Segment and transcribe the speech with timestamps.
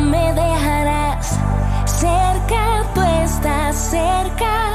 [0.00, 1.38] me dejarás.
[1.86, 4.69] Cerca tú estás, cerca.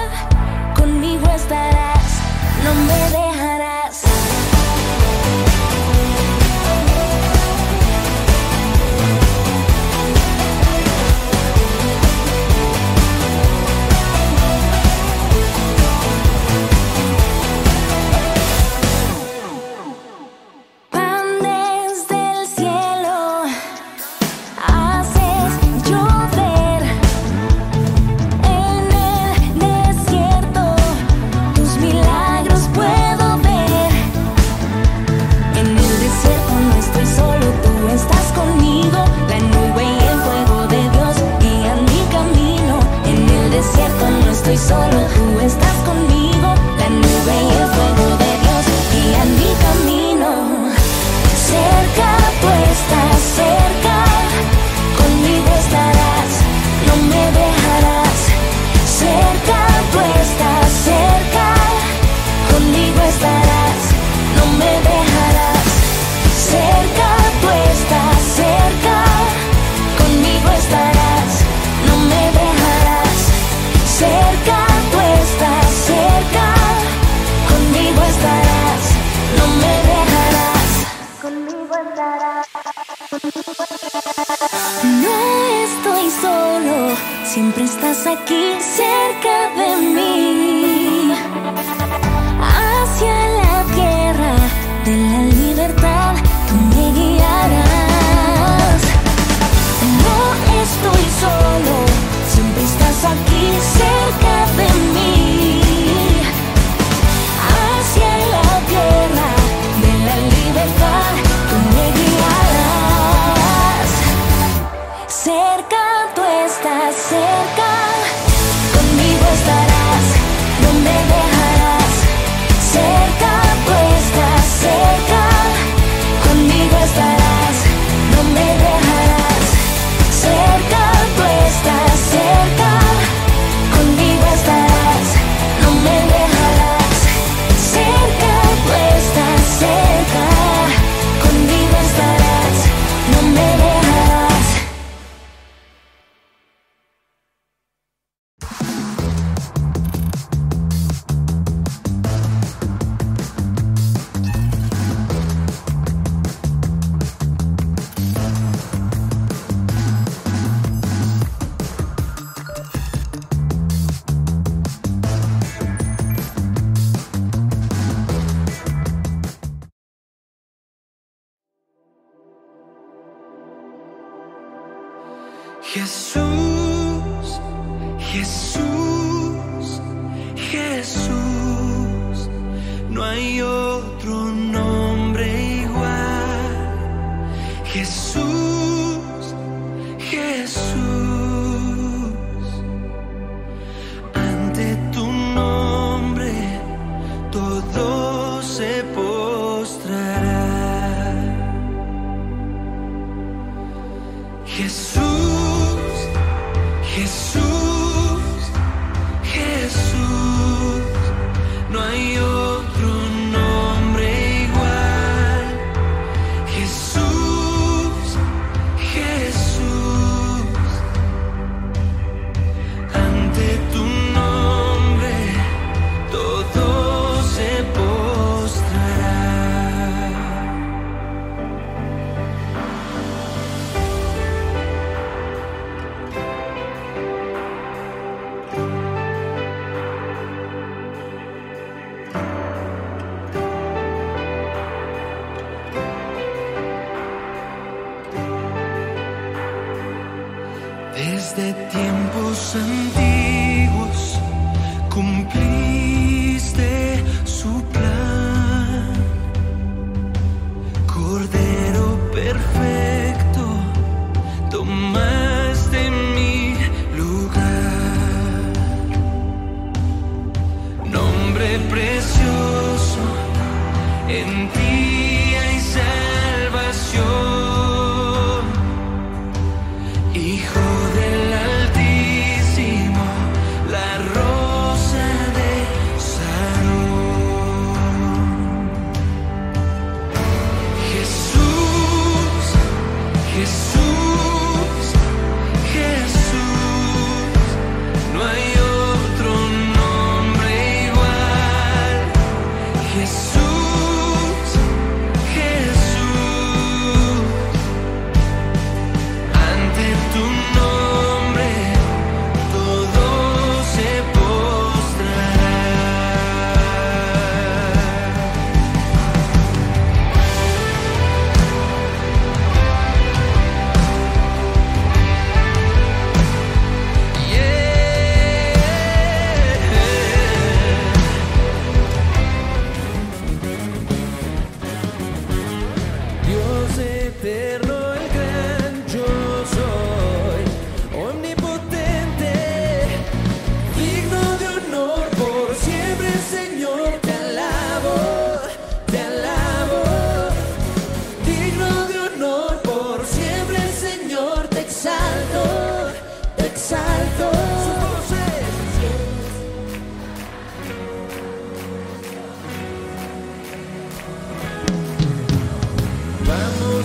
[86.25, 90.64] solo, siempre estás aquí cerca de mí.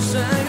[0.00, 0.39] Sẽ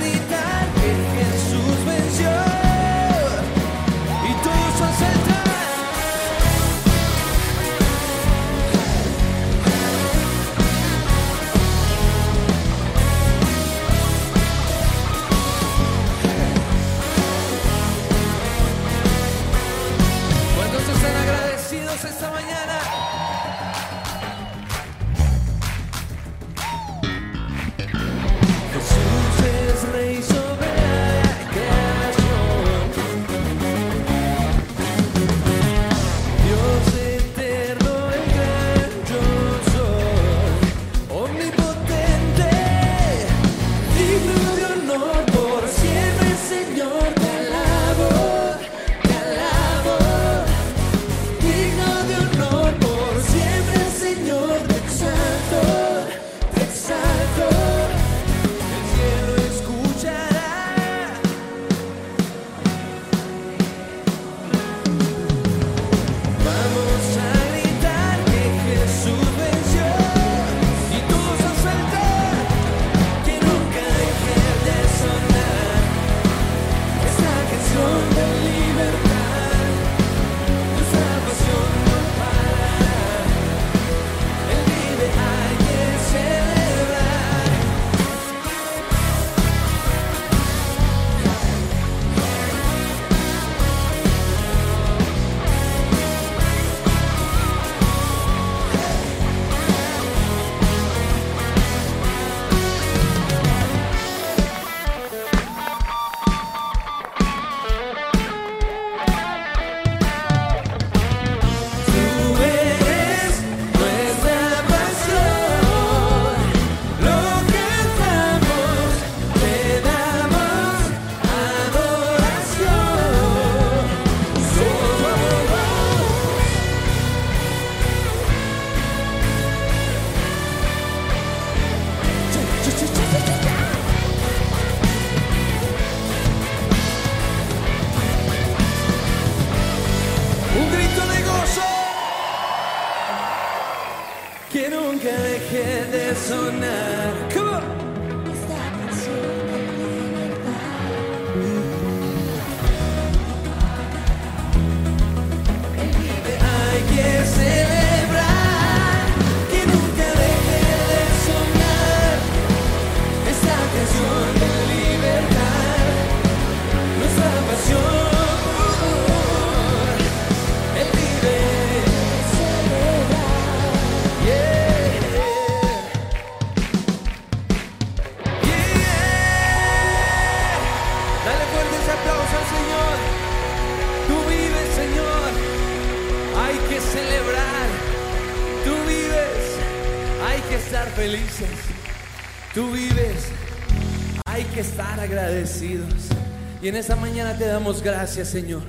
[197.79, 198.61] gracias, Señor,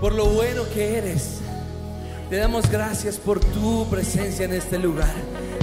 [0.00, 1.38] por lo bueno que eres.
[2.28, 5.14] Te damos gracias por tu presencia en este lugar.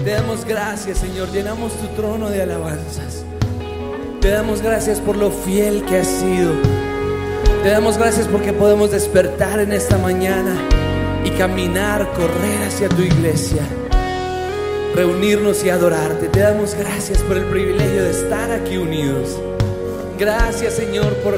[0.03, 1.31] Te damos gracias, Señor.
[1.31, 3.23] Llenamos tu trono de alabanzas.
[4.21, 6.53] Te damos gracias por lo fiel que has sido.
[7.61, 10.55] Te damos gracias porque podemos despertar en esta mañana
[11.23, 13.61] y caminar, correr hacia tu iglesia,
[14.95, 16.27] reunirnos y adorarte.
[16.29, 19.39] Te damos gracias por el privilegio de estar aquí unidos.
[20.17, 21.35] Gracias Señor por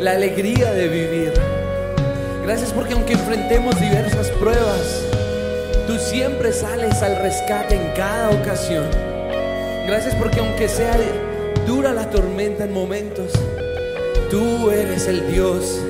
[0.00, 1.32] la alegría de vivir.
[2.42, 5.04] Gracias porque aunque enfrentemos diversas pruebas,
[5.86, 8.86] tú siempre sales al rescate en cada ocasión.
[9.86, 10.96] Gracias porque aunque sea
[11.66, 13.32] dura la tormenta en momentos,
[14.30, 15.80] Tú eres el Dios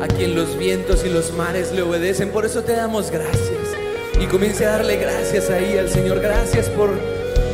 [0.00, 2.30] a quien los vientos y los mares le obedecen.
[2.30, 3.76] Por eso te damos gracias.
[4.18, 6.20] Y comience a darle gracias ahí al Señor.
[6.20, 6.88] Gracias por,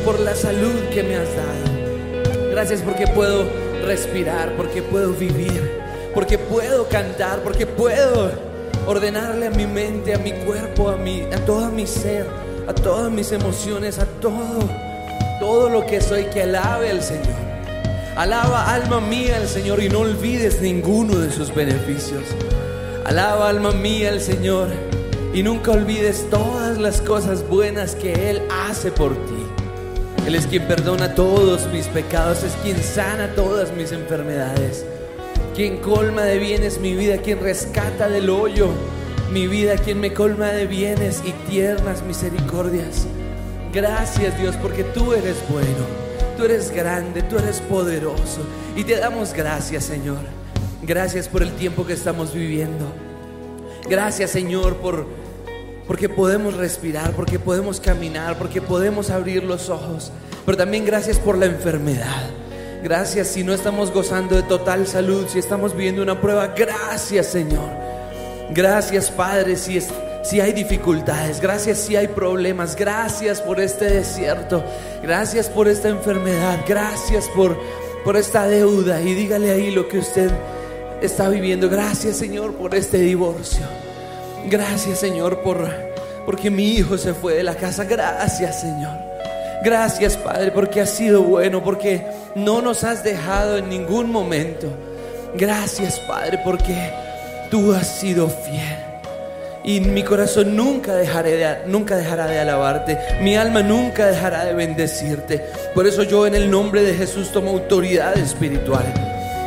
[0.05, 2.49] por la salud que me has dado.
[2.49, 3.43] Gracias porque puedo
[3.85, 5.80] respirar, porque puedo vivir,
[6.13, 8.31] porque puedo cantar, porque puedo
[8.87, 12.25] ordenarle a mi mente, a mi cuerpo, a, mi, a todo mi ser,
[12.67, 14.59] a todas mis emociones, a todo,
[15.39, 17.41] todo lo que soy que alabe al Señor.
[18.15, 22.23] Alaba alma mía al Señor y no olvides ninguno de sus beneficios.
[23.05, 24.67] Alaba alma mía al Señor
[25.33, 29.45] y nunca olvides todas las cosas buenas que Él hace por ti.
[30.27, 34.85] Él es quien perdona todos mis pecados, es quien sana todas mis enfermedades,
[35.55, 38.69] quien colma de bienes mi vida, quien rescata del hoyo
[39.31, 43.07] mi vida, quien me colma de bienes y tiernas misericordias.
[43.73, 46.01] Gracias Dios porque tú eres bueno.
[46.37, 48.41] Tú eres grande, tú eres poderoso
[48.75, 50.19] y te damos gracias, Señor.
[50.81, 52.91] Gracias por el tiempo que estamos viviendo.
[53.89, 55.05] Gracias, Señor, por
[55.87, 60.11] porque podemos respirar, porque podemos caminar, porque podemos abrir los ojos.
[60.45, 62.29] Pero también gracias por la enfermedad.
[62.83, 66.47] Gracias si no estamos gozando de total salud, si estamos viviendo una prueba.
[66.47, 67.69] Gracias, Señor.
[68.49, 69.89] Gracias, Padre, si es
[70.23, 74.63] si hay dificultades, gracias si hay problemas, gracias por este desierto,
[75.01, 77.57] gracias por esta enfermedad, gracias por,
[78.03, 80.29] por esta deuda y dígale ahí lo que usted
[81.01, 81.69] está viviendo.
[81.69, 83.65] Gracias Señor por este divorcio.
[84.49, 85.67] Gracias Señor por
[86.25, 87.83] porque mi hijo se fue de la casa.
[87.83, 89.10] Gracias Señor.
[89.63, 92.03] Gracias Padre porque has sido bueno, porque
[92.35, 94.67] no nos has dejado en ningún momento.
[95.35, 96.91] Gracias Padre porque
[97.51, 98.91] tú has sido fiel.
[99.63, 102.97] Y mi corazón nunca, de, nunca dejará de alabarte.
[103.21, 105.45] Mi alma nunca dejará de bendecirte.
[105.75, 108.85] Por eso yo en el nombre de Jesús tomo autoridad espiritual.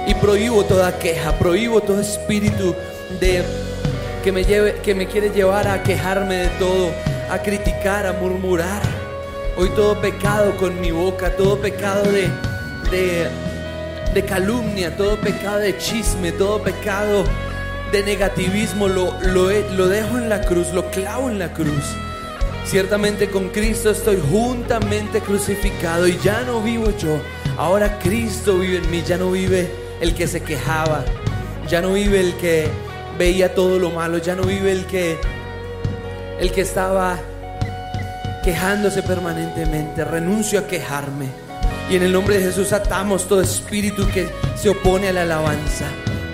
[0.06, 2.76] Y prohíbo toda queja, prohíbo todo espíritu
[3.18, 3.42] de
[4.22, 6.90] que me lleve, que me quiere llevar a quejarme de todo,
[7.30, 9.03] a criticar, a murmurar.
[9.56, 12.28] Hoy todo pecado con mi boca, todo pecado de,
[12.90, 13.28] de,
[14.12, 17.24] de calumnia, todo pecado de chisme, todo pecado
[17.92, 21.84] de negativismo lo, lo, lo, dejo en la cruz, lo clavo en la cruz.
[22.64, 27.20] Ciertamente con Cristo estoy juntamente crucificado y ya no vivo yo.
[27.56, 29.70] Ahora Cristo vive en mí, ya no vive
[30.00, 31.04] el que se quejaba,
[31.68, 32.66] ya no vive el que
[33.16, 35.16] veía todo lo malo, ya no vive el que
[36.40, 37.20] el que estaba
[38.44, 40.04] quejándose permanentemente.
[40.04, 41.28] Renuncio a quejarme.
[41.90, 45.86] Y en el nombre de Jesús atamos todo espíritu que se opone a la alabanza.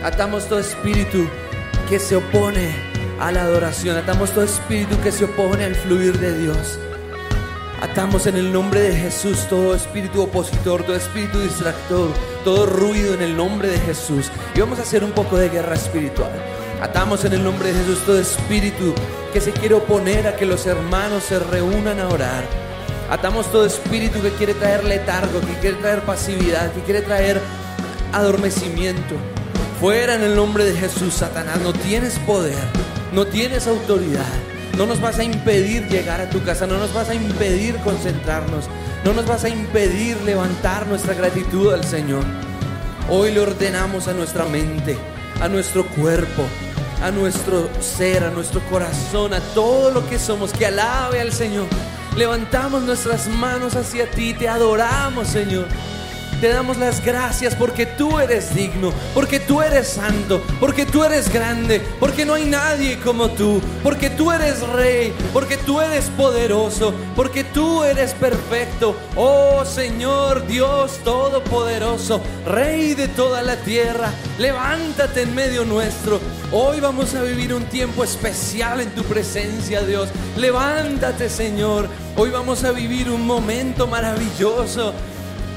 [0.05, 1.27] Atamos todo espíritu
[1.89, 2.75] que se opone
[3.21, 3.97] a la adoración.
[3.97, 6.79] Atamos todo espíritu que se opone al fluir de Dios.
[7.81, 12.11] Atamos en el nombre de Jesús todo espíritu opositor, todo espíritu distractor,
[12.45, 14.31] todo ruido en el nombre de Jesús.
[14.55, 16.31] Y vamos a hacer un poco de guerra espiritual.
[16.83, 18.95] Atamos en el nombre de Jesús todo espíritu
[19.33, 22.45] que se quiere oponer a que los hermanos se reúnan a orar.
[23.11, 27.41] Atamos todo espíritu que quiere traer letargo, que quiere traer pasividad, que quiere traer
[28.13, 29.15] adormecimiento.
[29.81, 32.59] Fuera en el nombre de Jesús, Satanás, no tienes poder,
[33.13, 34.27] no tienes autoridad,
[34.77, 38.67] No nos vas a impedir llegar a tu casa, no nos vas a impedir concentrarnos,
[39.05, 42.25] no nos vas a impedir levantar nuestra gratitud al Señor.
[43.09, 44.97] Hoy le ordenamos a nuestra mente,
[45.41, 46.45] a nuestro cuerpo,
[47.03, 51.67] a nuestro ser, a nuestro corazón, a todo lo que somos, que alabe al Señor.
[52.17, 55.67] Levantamos nuestras manos hacia ti, te adoramos, Señor.
[56.41, 61.31] Te damos las gracias porque tú eres digno, porque tú eres santo, porque tú eres
[61.31, 66.95] grande, porque no hay nadie como tú, porque tú eres rey, porque tú eres poderoso,
[67.15, 68.97] porque tú eres perfecto.
[69.17, 76.21] Oh Señor Dios Todopoderoso, Rey de toda la tierra, levántate en medio nuestro.
[76.53, 80.09] Hoy vamos a vivir un tiempo especial en tu presencia, Dios.
[80.37, 81.89] Levántate, Señor.
[82.17, 84.95] Hoy vamos a vivir un momento maravilloso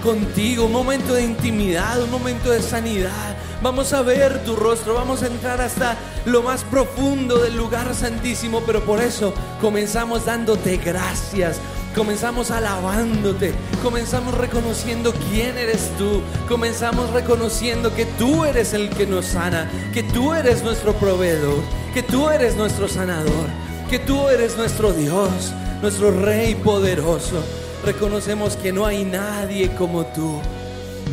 [0.04, 3.38] contigo, un momento de intimidad, un momento de sanidad.
[3.62, 5.96] Vamos a ver tu rostro, vamos a entrar hasta
[6.26, 11.60] lo más profundo del lugar santísimo, pero por eso comenzamos dándote gracias.
[11.96, 19.28] Comenzamos alabándote, comenzamos reconociendo quién eres tú, comenzamos reconociendo que tú eres el que nos
[19.28, 21.62] sana, que tú eres nuestro proveedor,
[21.94, 23.46] que tú eres nuestro sanador,
[23.92, 27.44] que tú eres nuestro Dios, nuestro Rey poderoso
[27.86, 30.40] reconocemos que no hay nadie como tú.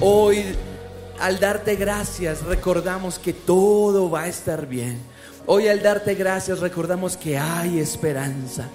[0.00, 0.44] Hoy,
[1.18, 4.98] al darte gracias, recordamos que todo va a estar bien.
[5.46, 8.68] Hoy al darte gracias, recordamos que hay esperanza.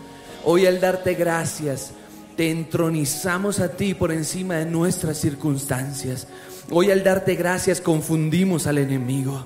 [0.44, 1.92] Hoy al darte gracias,
[2.36, 6.28] te entronizamos a ti por encima de nuestras circunstancias.
[6.72, 9.46] Hoy al darte gracias, confundimos al enemigo.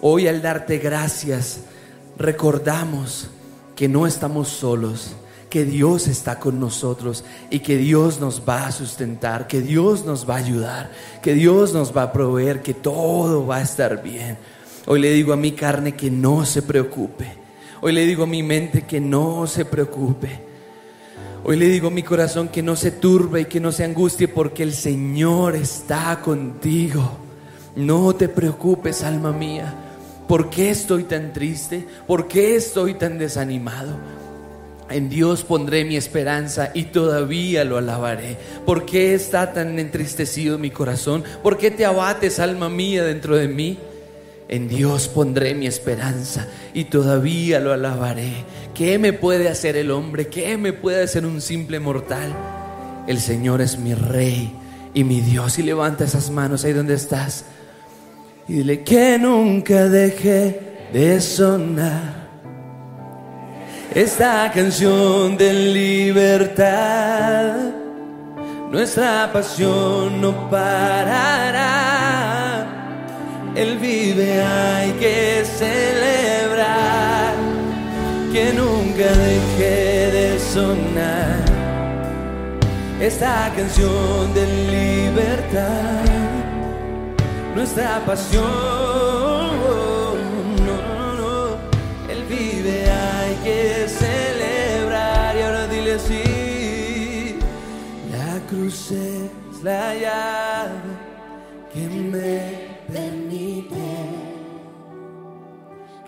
[0.00, 1.60] Hoy al darte gracias,
[2.18, 3.28] recordamos
[3.76, 5.14] que no estamos solos
[5.54, 10.28] que Dios está con nosotros y que Dios nos va a sustentar, que Dios nos
[10.28, 10.90] va a ayudar,
[11.22, 14.36] que Dios nos va a proveer, que todo va a estar bien.
[14.86, 17.34] Hoy le digo a mi carne que no se preocupe.
[17.82, 20.40] Hoy le digo a mi mente que no se preocupe.
[21.44, 24.26] Hoy le digo a mi corazón que no se turbe y que no se angustie
[24.26, 27.12] porque el Señor está contigo.
[27.76, 29.72] No te preocupes, alma mía.
[30.26, 31.86] ¿Por qué estoy tan triste?
[32.08, 34.23] ¿Por qué estoy tan desanimado?
[34.90, 38.36] En Dios pondré mi esperanza y todavía lo alabaré.
[38.66, 41.24] ¿Por qué está tan entristecido mi corazón?
[41.42, 43.78] ¿Por qué te abates, alma mía, dentro de mí?
[44.46, 48.44] En Dios pondré mi esperanza y todavía lo alabaré.
[48.74, 50.28] ¿Qué me puede hacer el hombre?
[50.28, 52.34] ¿Qué me puede hacer un simple mortal?
[53.06, 54.52] El Señor es mi rey
[54.92, 55.58] y mi Dios.
[55.58, 57.46] Y levanta esas manos ahí donde estás.
[58.46, 60.60] Y dile que nunca deje
[60.92, 62.23] de sonar
[63.94, 67.54] esta canción de libertad.
[68.70, 72.66] Nuestra pasión no parará.
[73.54, 77.34] Él vive, hay que celebrar
[78.32, 81.44] que nunca deje de sonar
[83.00, 86.02] esta canción de libertad.
[87.54, 89.33] Nuestra pasión
[98.64, 100.92] cruz es la llave
[101.72, 102.40] que me
[102.90, 103.76] permite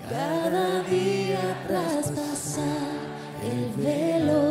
[0.09, 2.97] cada día traspasar
[3.43, 4.47] el velo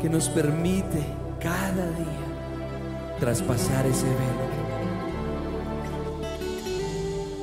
[0.00, 1.04] que nos permite
[1.40, 2.28] cada día
[3.18, 4.58] traspasar ese velo.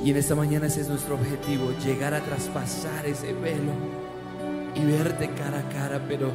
[0.03, 3.73] Y en esta mañana ese es nuestro objetivo, llegar a traspasar ese velo
[4.75, 6.31] y verte cara a cara, pero,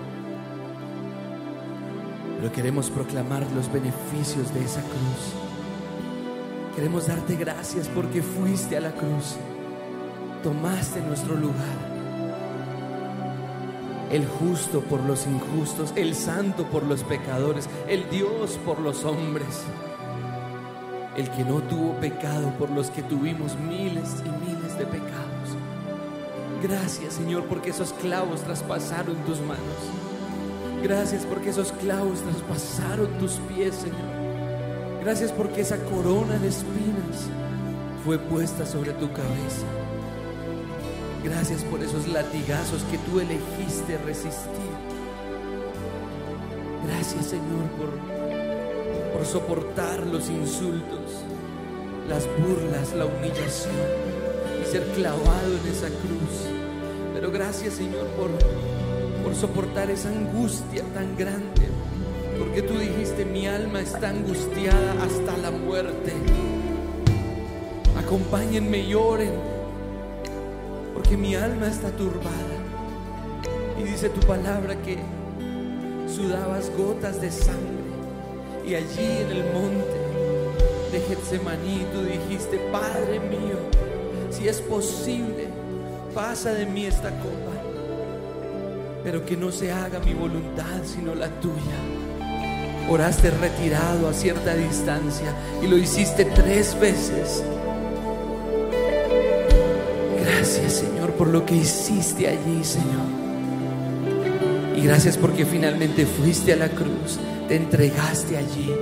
[2.37, 5.35] pero queremos proclamar los beneficios de esa cruz.
[6.75, 9.37] Queremos darte gracias porque fuiste a la cruz,
[10.43, 11.90] tomaste nuestro lugar.
[14.11, 19.63] El justo por los injustos, el santo por los pecadores, el Dios por los hombres,
[21.17, 25.31] el que no tuvo pecado por los que tuvimos miles y miles de pecados.
[26.63, 29.61] Gracias Señor porque esos clavos traspasaron tus manos.
[30.83, 34.21] Gracias porque esos clavos traspasaron tus pies Señor.
[35.03, 37.29] Gracias porque esa corona de espinas
[38.05, 39.67] fue puesta sobre tu cabeza.
[41.23, 44.71] Gracias por esos latigazos que tú elegiste resistir.
[46.87, 47.91] Gracias Señor por,
[49.13, 51.25] por soportar los insultos,
[52.09, 53.75] las burlas, la humillación
[54.63, 56.49] y ser clavado en esa cruz.
[57.13, 58.31] Pero gracias Señor por,
[59.23, 61.69] por soportar esa angustia tan grande.
[62.39, 66.15] Porque tú dijiste, mi alma está angustiada hasta la muerte.
[67.99, 69.50] Acompáñenme y oren.
[71.11, 72.31] Porque mi alma está turbada.
[73.77, 74.97] Y dice tu palabra que
[76.07, 77.83] sudabas gotas de sangre.
[78.65, 79.99] Y allí en el monte
[80.93, 83.59] de Getsemaní tú dijiste, Padre mío,
[84.31, 85.49] si es posible,
[86.15, 87.59] pasa de mí esta copa.
[89.03, 92.89] Pero que no se haga mi voluntad, sino la tuya.
[92.89, 97.43] Oraste retirado a cierta distancia y lo hiciste tres veces.
[100.41, 103.05] Gracias Señor por lo que hiciste allí, Señor.
[104.75, 108.73] Y gracias porque finalmente fuiste a la cruz, te entregaste allí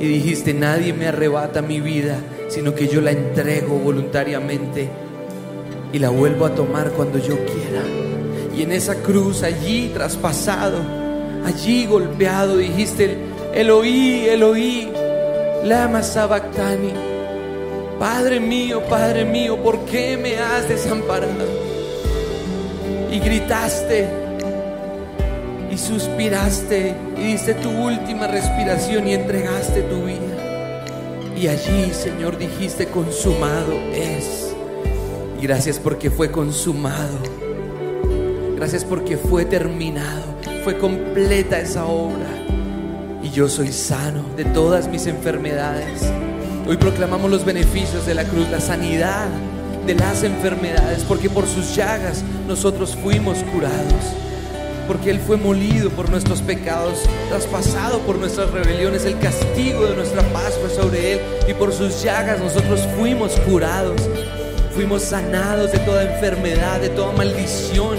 [0.00, 4.88] y dijiste, nadie me arrebata mi vida, sino que yo la entrego voluntariamente
[5.92, 7.84] y la vuelvo a tomar cuando yo quiera.
[8.56, 10.80] Y en esa cruz, allí traspasado,
[11.44, 13.18] allí golpeado, dijiste,
[13.54, 14.88] Eloí, Eloí,
[15.62, 17.07] lama sabactani.
[17.98, 21.44] Padre mío, Padre mío, ¿por qué me has desamparado?
[23.10, 24.08] Y gritaste
[25.72, 31.34] y suspiraste y diste tu última respiración y entregaste tu vida.
[31.36, 34.54] Y allí, Señor, dijiste, consumado es.
[35.40, 37.18] Y gracias porque fue consumado.
[38.56, 40.22] Gracias porque fue terminado.
[40.62, 42.28] Fue completa esa obra.
[43.24, 46.02] Y yo soy sano de todas mis enfermedades.
[46.68, 49.26] Hoy proclamamos los beneficios de la cruz, la sanidad
[49.86, 54.04] de las enfermedades, porque por sus llagas nosotros fuimos curados.
[54.86, 59.06] Porque Él fue molido por nuestros pecados, traspasado por nuestras rebeliones.
[59.06, 61.20] El castigo de nuestra paz fue sobre Él.
[61.48, 64.02] Y por sus llagas nosotros fuimos curados.
[64.74, 67.96] Fuimos sanados de toda enfermedad, de toda maldición.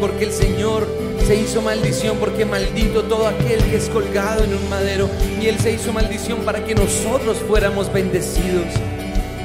[0.00, 0.88] Porque el Señor
[1.26, 5.10] se hizo maldición porque maldito todo aquel que es colgado en un madero
[5.40, 8.66] y Él se hizo maldición para que nosotros fuéramos bendecidos.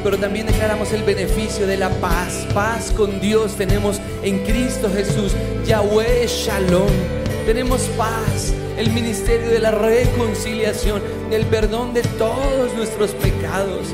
[0.04, 2.46] Pero también declaramos el beneficio de la paz.
[2.54, 5.32] Paz con Dios tenemos en Cristo Jesús.
[5.66, 6.92] Yahweh Shalom.
[7.48, 8.54] Tenemos paz.
[8.78, 11.02] El ministerio de la reconciliación.
[11.32, 13.88] El perdón de todos nuestros pecados.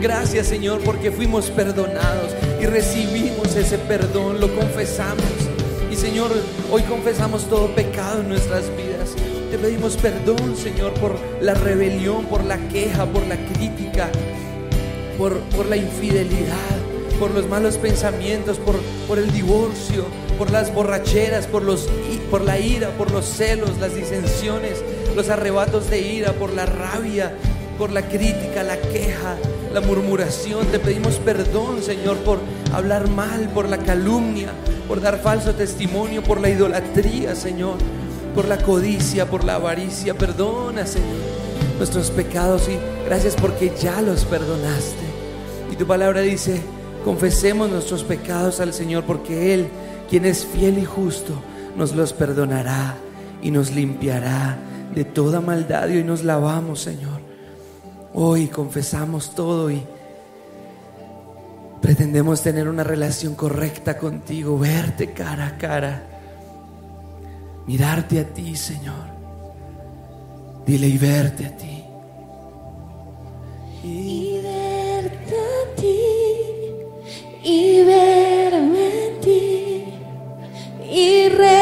[0.00, 4.40] Gracias Señor porque fuimos perdonados y recibimos ese perdón.
[4.40, 5.51] Lo confesamos.
[5.92, 6.30] Y Señor,
[6.70, 9.10] hoy confesamos todo pecado en nuestras vidas.
[9.50, 14.10] Te pedimos perdón, Señor, por la rebelión, por la queja, por la crítica,
[15.18, 16.78] por, por la infidelidad,
[17.18, 18.76] por los malos pensamientos, por,
[19.06, 20.06] por el divorcio,
[20.38, 21.90] por las borracheras, por, los,
[22.30, 24.82] por la ira, por los celos, las disensiones,
[25.14, 27.36] los arrebatos de ira, por la rabia,
[27.78, 29.36] por la crítica, la queja,
[29.72, 30.66] la murmuración.
[30.66, 32.38] Te pedimos perdón, Señor, por
[32.72, 34.50] hablar mal, por la calumnia,
[34.88, 37.78] por dar falso testimonio, por la idolatría, Señor,
[38.34, 40.14] por la codicia, por la avaricia.
[40.14, 41.16] Perdona, Señor,
[41.78, 45.04] nuestros pecados y gracias porque ya los perdonaste.
[45.70, 46.60] Y tu palabra dice,
[47.04, 49.68] confesemos nuestros pecados al Señor porque Él,
[50.08, 51.34] quien es fiel y justo,
[51.76, 52.96] nos los perdonará
[53.42, 54.58] y nos limpiará
[54.94, 57.11] de toda maldad y hoy nos lavamos, Señor.
[58.14, 59.82] Hoy confesamos todo y
[61.80, 66.02] pretendemos tener una relación correcta contigo, verte cara a cara,
[67.66, 69.12] mirarte a ti, Señor.
[70.66, 71.84] Dile y verte a ti.
[73.82, 75.98] Y verte a ti,
[77.42, 79.84] y verme a ti,
[80.88, 81.61] y re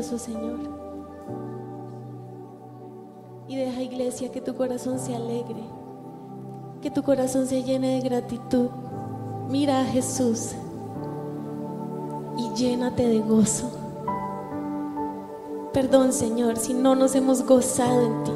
[0.00, 0.58] Señor.
[3.46, 5.62] Y deja, iglesia, que tu corazón se alegre,
[6.80, 8.70] que tu corazón se llene de gratitud.
[9.50, 10.52] Mira a Jesús
[12.38, 13.70] y llénate de gozo.
[15.74, 18.32] Perdón, Señor, si no nos hemos gozado en ti.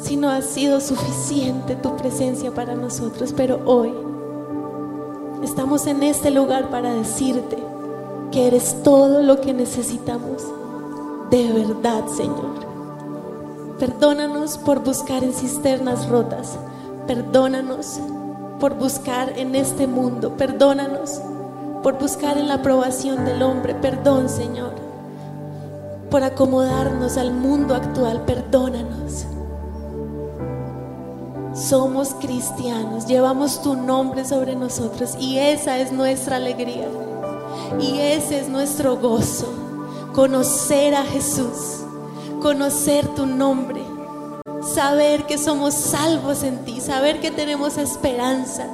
[0.00, 3.92] Si no ha sido suficiente tu presencia para nosotros, pero hoy
[5.42, 7.73] estamos en este lugar para decirte
[8.34, 10.42] que eres todo lo que necesitamos
[11.30, 12.66] de verdad, Señor.
[13.78, 16.58] Perdónanos por buscar en cisternas rotas.
[17.06, 18.00] Perdónanos
[18.58, 20.36] por buscar en este mundo.
[20.36, 21.20] Perdónanos
[21.84, 23.74] por buscar en la aprobación del hombre.
[23.76, 24.72] Perdón, Señor.
[26.10, 28.22] Por acomodarnos al mundo actual.
[28.26, 29.26] Perdónanos.
[31.54, 36.88] Somos cristianos, llevamos tu nombre sobre nosotros y esa es nuestra alegría.
[37.80, 39.52] Y ese es nuestro gozo.
[40.14, 41.80] Conocer a Jesús,
[42.40, 43.82] conocer tu nombre,
[44.62, 48.66] saber que somos salvos en ti, saber que tenemos esperanza,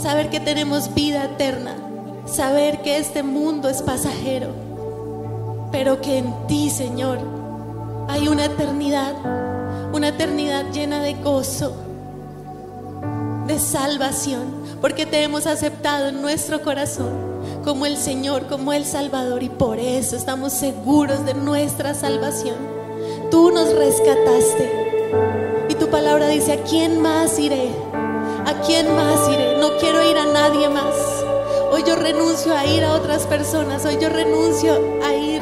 [0.00, 1.74] saber que tenemos vida eterna,
[2.24, 4.48] saber que este mundo es pasajero,
[5.72, 7.18] pero que en ti, Señor,
[8.08, 9.14] hay una eternidad,
[9.92, 11.74] una eternidad llena de gozo,
[13.46, 17.08] de salvación, porque te hemos aceptado en nuestro corazón
[17.64, 22.58] como el Señor, como el Salvador y por eso estamos seguros de nuestra salvación.
[23.30, 27.70] Tú nos rescataste y tu palabra dice, ¿a quién más iré?
[28.44, 29.56] ¿A quién más iré?
[29.56, 30.94] No quiero ir a nadie más.
[31.72, 35.40] Hoy yo renuncio a ir a otras personas, hoy yo renuncio a ir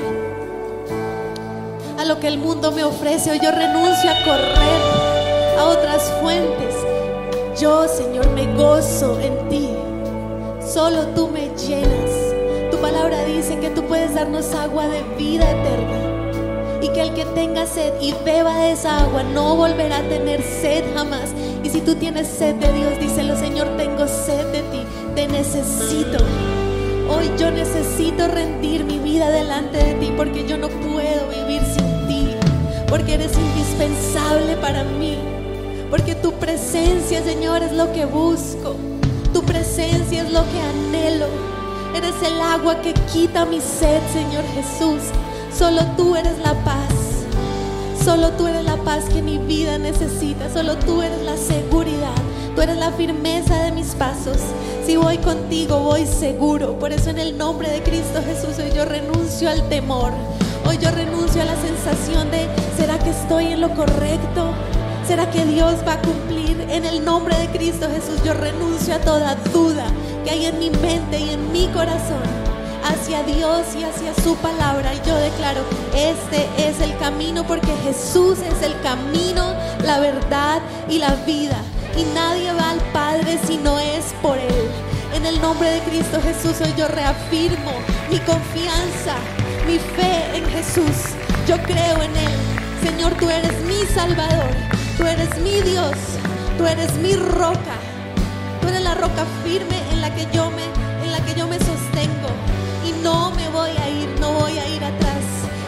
[1.98, 6.71] a lo que el mundo me ofrece, hoy yo renuncio a correr a otras fuentes.
[7.60, 9.68] Yo, Señor, me gozo en ti.
[10.66, 12.10] Solo tú me llenas.
[12.70, 16.80] Tu palabra dice que tú puedes darnos agua de vida eterna.
[16.80, 20.42] Y que el que tenga sed y beba de esa agua no volverá a tener
[20.42, 21.34] sed jamás.
[21.62, 24.82] Y si tú tienes sed de Dios, díselo, Señor, tengo sed de ti.
[25.14, 26.24] Te necesito.
[27.10, 32.08] Hoy yo necesito rendir mi vida delante de ti porque yo no puedo vivir sin
[32.08, 32.28] ti.
[32.88, 35.31] Porque eres indispensable para mí.
[35.92, 38.76] Porque tu presencia, Señor, es lo que busco.
[39.34, 41.26] Tu presencia es lo que anhelo.
[41.94, 45.02] Eres el agua que quita mi sed, Señor Jesús.
[45.54, 47.26] Solo tú eres la paz.
[48.02, 50.50] Solo tú eres la paz que mi vida necesita.
[50.50, 52.16] Solo tú eres la seguridad.
[52.54, 54.38] Tú eres la firmeza de mis pasos.
[54.86, 56.78] Si voy contigo, voy seguro.
[56.78, 60.12] Por eso en el nombre de Cristo Jesús hoy yo renuncio al temor.
[60.66, 64.54] Hoy yo renuncio a la sensación de, ¿será que estoy en lo correcto?
[65.12, 66.58] ¿Será que Dios va a cumplir?
[66.70, 69.84] En el nombre de Cristo Jesús yo renuncio a toda duda
[70.24, 72.22] que hay en mi mente y en mi corazón
[72.82, 74.94] hacia Dios y hacia su palabra.
[74.94, 75.60] Y yo declaro,
[75.94, 81.60] este es el camino porque Jesús es el camino, la verdad y la vida.
[81.94, 84.70] Y nadie va al Padre si no es por Él.
[85.12, 87.72] En el nombre de Cristo Jesús hoy yo reafirmo
[88.10, 89.16] mi confianza,
[89.66, 91.12] mi fe en Jesús.
[91.46, 92.52] Yo creo en Él.
[92.82, 94.71] Señor, tú eres mi Salvador.
[94.96, 95.96] Tú eres mi Dios.
[96.58, 97.76] Tú eres mi roca.
[98.60, 100.62] Tú eres la roca firme en la que yo me
[101.04, 102.28] en la que yo me sostengo
[102.86, 105.24] y no me voy a ir, no voy a ir atrás.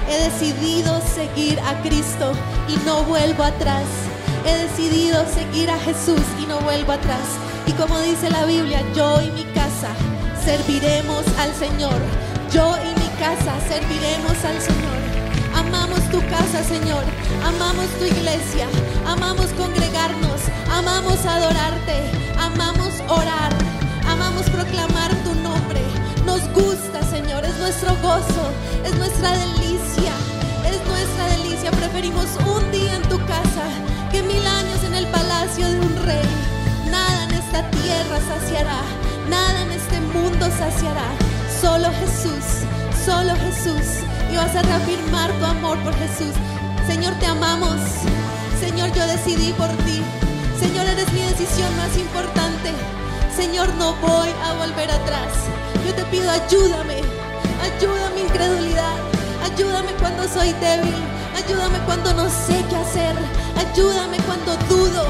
[0.08, 2.32] He decidido seguir a Cristo
[2.68, 3.84] y no vuelvo atrás.
[4.46, 7.26] He decidido seguir a Jesús y no vuelvo atrás.
[7.66, 9.90] Y como dice la Biblia, yo y mi casa
[10.44, 11.98] serviremos al Señor.
[12.52, 15.03] Yo y mi casa serviremos al Señor.
[15.66, 17.04] Amamos tu casa, Señor.
[17.42, 18.66] Amamos tu iglesia.
[19.06, 20.40] Amamos congregarnos.
[20.70, 21.96] Amamos adorarte.
[22.38, 23.52] Amamos orar.
[24.06, 25.80] Amamos proclamar tu nombre.
[26.26, 27.44] Nos gusta, Señor.
[27.44, 28.44] Es nuestro gozo.
[28.84, 30.12] Es nuestra delicia.
[30.68, 31.70] Es nuestra delicia.
[31.70, 33.64] Preferimos un día en tu casa
[34.12, 36.28] que mil años en el palacio de un rey.
[36.90, 38.80] Nada en esta tierra saciará.
[39.30, 41.08] Nada en este mundo saciará.
[41.60, 42.44] Solo Jesús.
[43.06, 46.34] Solo Jesús y vas a reafirmar tu amor por Jesús.
[46.88, 47.76] Señor, te amamos.
[48.58, 50.02] Señor, yo decidí por ti.
[50.58, 52.72] Señor, eres mi decisión más importante.
[53.36, 55.30] Señor, no voy a volver atrás.
[55.86, 56.98] Yo te pido, ayúdame.
[57.62, 58.96] Ayuda mi incredulidad.
[59.44, 60.94] Ayúdame cuando soy débil.
[61.36, 63.14] Ayúdame cuando no sé qué hacer.
[63.56, 65.04] Ayúdame cuando dudo.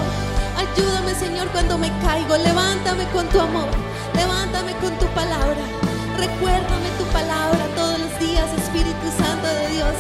[0.59, 2.37] Ayúdame, Señor, cuando me caigo.
[2.37, 3.69] Levántame con tu amor.
[4.15, 5.94] Levántame con tu palabra.
[6.19, 9.95] Recuérdame tu palabra todos los días, Espíritu Santo de Dios.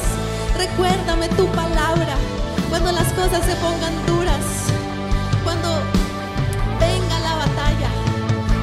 [0.56, 2.14] Recuérdame tu palabra
[2.70, 4.44] cuando las cosas se pongan duras,
[5.42, 5.68] cuando
[6.78, 7.90] venga la batalla,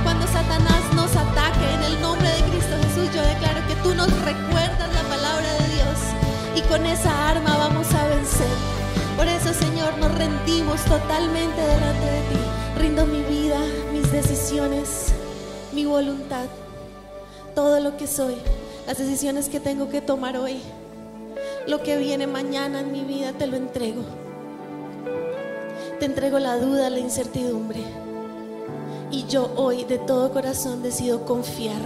[0.03, 1.67] cuando Satanás nos ataque.
[1.75, 5.67] En el nombre de Cristo Jesús yo declaro que tú nos recuerdas la palabra de
[5.75, 5.97] Dios
[6.55, 8.55] y con esa arma vamos a vencer.
[9.17, 12.39] Por eso, Señor, nos rendimos totalmente delante de ti.
[12.79, 13.59] Rindo mi vida,
[13.91, 15.13] mis decisiones,
[15.73, 16.47] mi voluntad
[17.53, 18.35] todo lo que soy,
[18.87, 20.61] las decisiones que tengo que tomar hoy,
[21.67, 24.01] lo que viene mañana en mi vida, te lo entrego.
[25.99, 27.79] Te entrego la duda, la incertidumbre.
[29.11, 31.81] Y yo hoy de todo corazón decido confiar.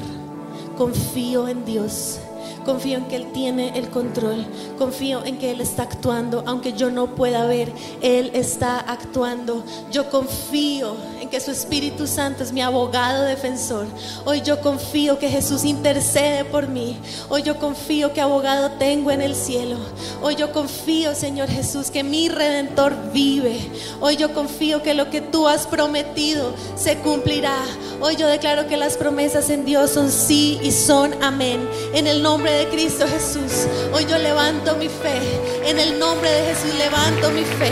[0.78, 2.20] Confío en Dios.
[2.66, 4.46] Confío en que Él tiene el control.
[4.78, 6.44] Confío en que Él está actuando.
[6.46, 9.64] Aunque yo no pueda ver, Él está actuando.
[9.92, 13.88] Yo confío en que su Espíritu Santo es mi abogado defensor.
[14.26, 16.98] Hoy yo confío que Jesús intercede por mí.
[17.30, 19.78] Hoy yo confío que abogado tengo en el cielo.
[20.22, 23.60] Hoy yo confío, Señor Jesús, que mi redentor vive.
[24.02, 27.58] Hoy yo confío que lo que tú has prometido se cumplirá.
[28.02, 31.68] Hoy yo declaro que las promesas en Dios son sí y son amén.
[31.94, 35.20] En el nombre de Cristo Jesús, hoy yo levanto mi fe.
[35.64, 37.72] En el nombre de Jesús levanto mi fe.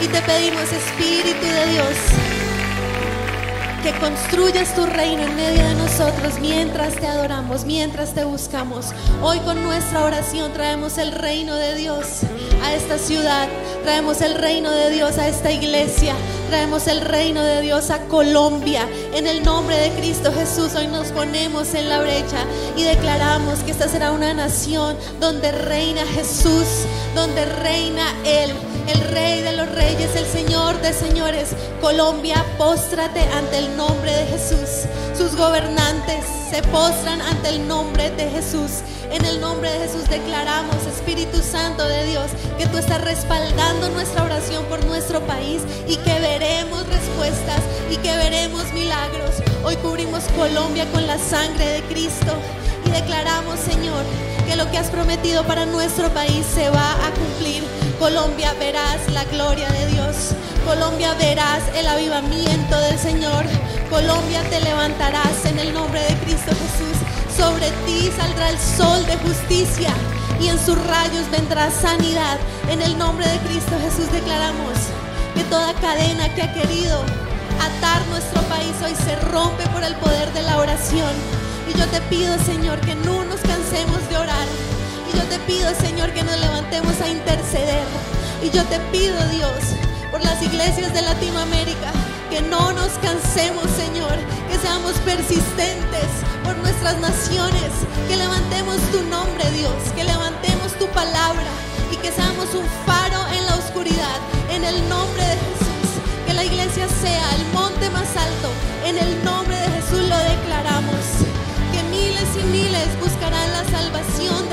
[0.00, 1.96] Y te pedimos, Espíritu de Dios,
[3.82, 8.86] que construyas tu reino en medio de nosotros mientras te adoramos, mientras te buscamos.
[9.22, 12.22] Hoy con nuestra oración traemos el reino de Dios
[12.62, 13.48] a esta ciudad,
[13.82, 16.14] traemos el reino de Dios a esta iglesia,
[16.50, 18.86] traemos el reino de Dios a Colombia.
[19.14, 22.44] En el nombre de Cristo Jesús, hoy nos ponemos en la brecha
[22.76, 28.52] y declaramos que esta será una nación donde reina Jesús, donde reina Él
[28.88, 31.50] el Rey de los Reyes, el Señor de Señores.
[31.80, 34.86] Colombia, póstrate ante el nombre de Jesús.
[35.16, 38.82] Sus gobernantes se postran ante el nombre de Jesús.
[39.10, 44.24] En el nombre de Jesús declaramos, Espíritu Santo de Dios, que tú estás respaldando nuestra
[44.24, 47.60] oración por nuestro país y que veremos respuestas
[47.90, 49.34] y que veremos milagros.
[49.64, 52.32] Hoy cubrimos Colombia con la sangre de Cristo
[52.86, 54.04] y declaramos, Señor,
[54.46, 57.64] que lo que has prometido para nuestro país se va a cumplir.
[58.00, 60.30] Colombia verás la gloria de Dios.
[60.64, 63.44] Colombia verás el avivamiento del Señor.
[63.90, 66.96] Colombia te levantarás en el nombre de Cristo Jesús.
[67.36, 69.92] Sobre ti saldrá el sol de justicia
[70.40, 72.38] y en sus rayos vendrá sanidad.
[72.70, 74.78] En el nombre de Cristo Jesús declaramos
[75.34, 77.02] que toda cadena que ha querido
[77.60, 81.12] atar nuestro país hoy se rompe por el poder de la oración.
[81.68, 84.79] Y yo te pido, Señor, que no nos cansemos de orar.
[85.12, 87.84] Y yo te pido, Señor, que nos levantemos a interceder.
[88.42, 89.74] Y yo te pido, Dios,
[90.10, 91.92] por las iglesias de Latinoamérica,
[92.30, 94.16] que no nos cansemos, Señor,
[94.48, 96.06] que seamos persistentes
[96.44, 97.70] por nuestras naciones,
[98.08, 101.50] que levantemos tu nombre, Dios, que levantemos tu palabra
[101.90, 104.18] y que seamos un faro en la oscuridad,
[104.50, 105.90] en el nombre de Jesús.
[106.26, 108.48] Que la iglesia sea el monte más alto,
[108.84, 111.02] en el nombre de Jesús lo declaramos.
[111.72, 114.49] Que miles y miles buscarán la salvación.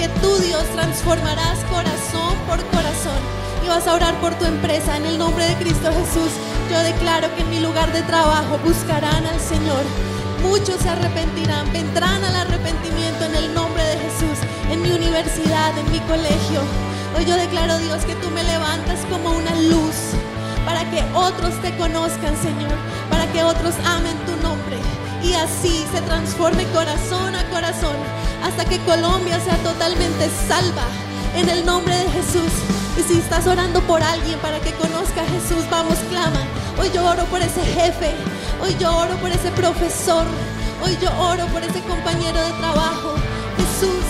[0.00, 3.20] Que tú, Dios, transformarás corazón por corazón.
[3.62, 6.32] Y vas a orar por tu empresa en el nombre de Cristo Jesús.
[6.70, 9.84] Yo declaro que en mi lugar de trabajo buscarán al Señor.
[10.42, 14.38] Muchos se arrepentirán, vendrán al arrepentimiento en el nombre de Jesús.
[14.70, 16.62] En mi universidad, en mi colegio.
[17.14, 20.16] Hoy yo declaro, Dios, que tú me levantas como una luz
[20.64, 22.72] para que otros te conozcan, Señor,
[23.10, 24.78] para que otros amen tu nombre.
[25.22, 27.96] Y así se transforme corazón a corazón
[28.42, 30.84] hasta que Colombia sea totalmente salva.
[31.36, 32.52] En el nombre de Jesús.
[32.98, 36.42] Y si estás orando por alguien para que conozca a Jesús, vamos, clama.
[36.78, 38.12] Hoy yo oro por ese jefe.
[38.60, 40.26] Hoy yo oro por ese profesor.
[40.82, 43.14] Hoy yo oro por ese compañero de trabajo.
[43.56, 44.04] Jesús,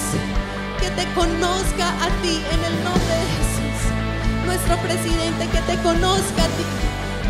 [0.81, 3.51] que te conozca a ti en el nombre de Jesús
[4.51, 6.67] nuestro presidente, que te conozca a ti,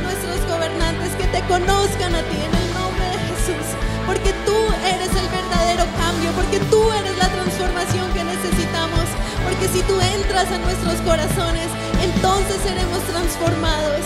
[0.03, 3.67] nuestros gobernantes, que te conozcan a ti en el nombre de Jesús,
[4.11, 9.07] porque tú eres el verdadero cambio, porque tú eres la transformación que necesitamos,
[9.47, 11.71] porque si tú entras a nuestros corazones,
[12.03, 14.03] entonces seremos transformados.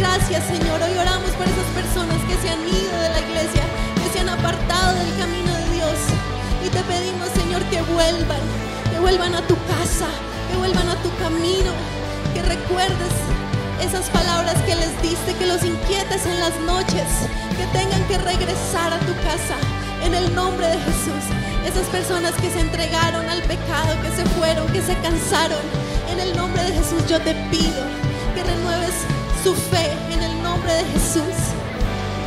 [0.00, 3.64] Gracias Señor, hoy oramos por esas personas que se han ido de la iglesia,
[4.00, 5.96] que se han apartado del camino de Dios
[6.64, 8.40] y te pedimos Señor que vuelvan,
[8.88, 10.08] que vuelvan a tu casa,
[10.48, 11.76] que vuelvan a tu camino
[12.32, 13.12] que recuerdes
[13.80, 17.04] esas palabras que les diste, que los inquietes en las noches,
[17.56, 19.56] que tengan que regresar a tu casa
[20.04, 21.24] en el nombre de Jesús.
[21.66, 25.60] Esas personas que se entregaron al pecado, que se fueron, que se cansaron,
[26.10, 27.82] en el nombre de Jesús yo te pido
[28.34, 28.94] que renueves
[29.42, 31.36] su fe en el nombre de Jesús,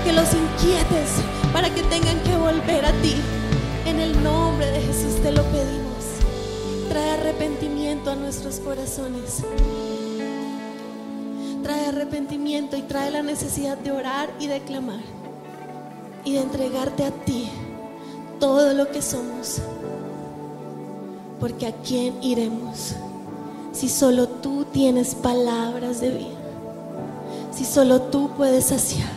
[0.04, 1.10] que los inquietes
[1.54, 3.16] para que tengan que volver a ti.
[3.86, 5.89] En el nombre de Jesús te lo pedimos.
[6.89, 9.43] Trae arrepentimiento a nuestros corazones
[11.70, 15.04] trae arrepentimiento y trae la necesidad de orar y de clamar
[16.26, 17.48] y de entregarte a ti
[18.40, 19.62] todo lo que somos.
[21.40, 22.96] Porque a quién iremos?
[23.72, 26.40] si solo tú tienes palabras de vida,
[27.52, 29.12] si solo tú puedes saciar,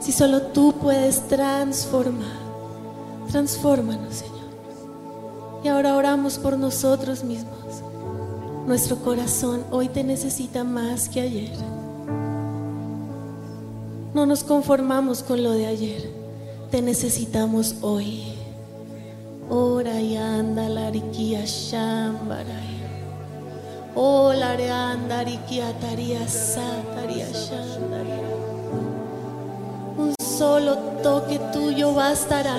[0.00, 2.44] si solo tú puedes transformar.
[3.30, 4.34] Transfórmanos, Señor.
[5.62, 7.54] Y ahora oramos por nosotros mismos.
[8.66, 11.73] Nuestro corazón hoy te necesita más que ayer.
[14.14, 16.08] No nos conformamos con lo de ayer.
[16.70, 18.32] Te necesitamos hoy.
[19.50, 22.74] Ora y anda la riquía shambaray.
[23.96, 27.26] Ola re anda riquía taría sataría.
[29.98, 32.56] Un solo toque tuyo bastará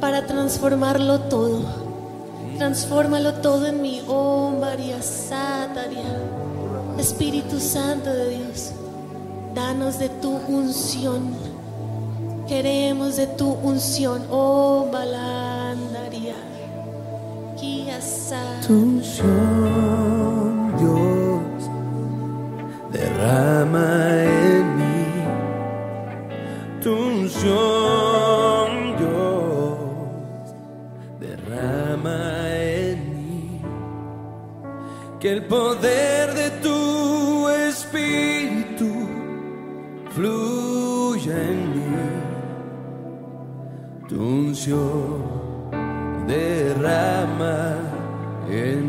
[0.00, 1.60] para transformarlo todo.
[2.58, 4.02] Transfórmalo todo en mí.
[4.08, 6.02] Oh María Sataria.
[6.98, 8.72] Espíritu Santo de Dios.
[9.54, 11.34] Danos de tu unción.
[12.48, 14.22] Queremos de tu unción.
[14.30, 16.34] Oh Balandaria.
[18.66, 21.70] Tu unción, Dios,
[22.92, 25.06] derrama en mí.
[26.82, 29.78] Tu unción, Dios,
[31.20, 32.18] derrama
[32.54, 33.60] en mí.
[35.20, 36.43] Que el poder de
[44.14, 45.24] Tu unción
[46.28, 47.74] derrama
[48.48, 48.83] en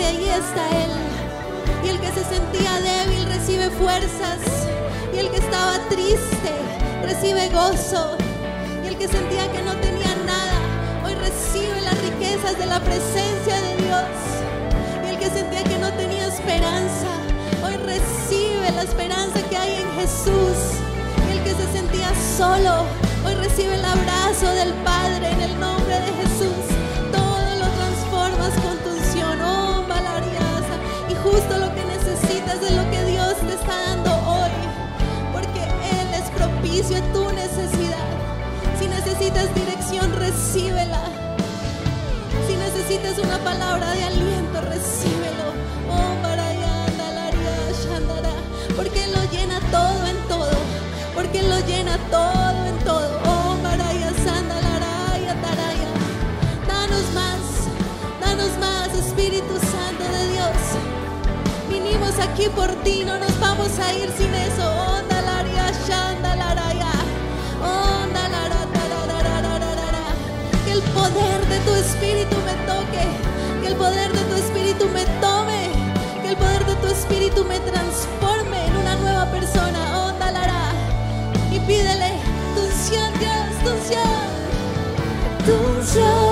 [0.00, 0.90] nombre, ahí está Él.
[1.84, 4.38] Y el que se sentía débil recibe fuerzas.
[5.14, 6.52] Y el que estaba triste
[7.02, 8.16] recibe gozo.
[8.84, 13.60] Y el que sentía que no tenía nada, hoy recibe las riquezas de la presencia
[13.60, 14.08] de Dios.
[15.04, 17.10] Y el que sentía que no tenía esperanza,
[17.64, 20.58] hoy recibe la esperanza que hay en Jesús.
[21.28, 22.84] Y el que se sentía solo,
[23.24, 26.64] hoy recibe el abrazo del Padre en el nombre de Jesús.
[27.12, 28.79] Todo lo transformas con
[31.22, 34.50] justo lo que necesitas es lo que Dios te está dando hoy.
[35.32, 38.08] Porque Él es propicio a tu necesidad.
[38.78, 41.02] Si necesitas dirección, recíbela.
[42.46, 45.46] Si necesitas una palabra de aliento, recíbelo.
[45.88, 47.54] Oh, Barayanda, Laria,
[47.84, 48.34] Shandara.
[48.76, 50.50] Porque Él lo llena todo en todo.
[51.14, 53.29] porque Él lo llena todo en todo.
[62.32, 64.64] Aquí por ti, no nos vamos a ir sin eso.
[64.98, 66.30] Onda, Laria, Shanda.
[70.64, 73.04] Que el poder de tu Espíritu me toque,
[73.60, 75.70] que el poder de tu Espíritu me tome,
[76.22, 79.80] que el poder de tu Espíritu me transforme en una nueva persona.
[80.06, 80.72] Onda, Lara.
[81.50, 82.12] Y pídele
[82.54, 82.62] tu
[83.18, 84.26] Dios, tu unción.
[85.44, 86.29] Tu unción,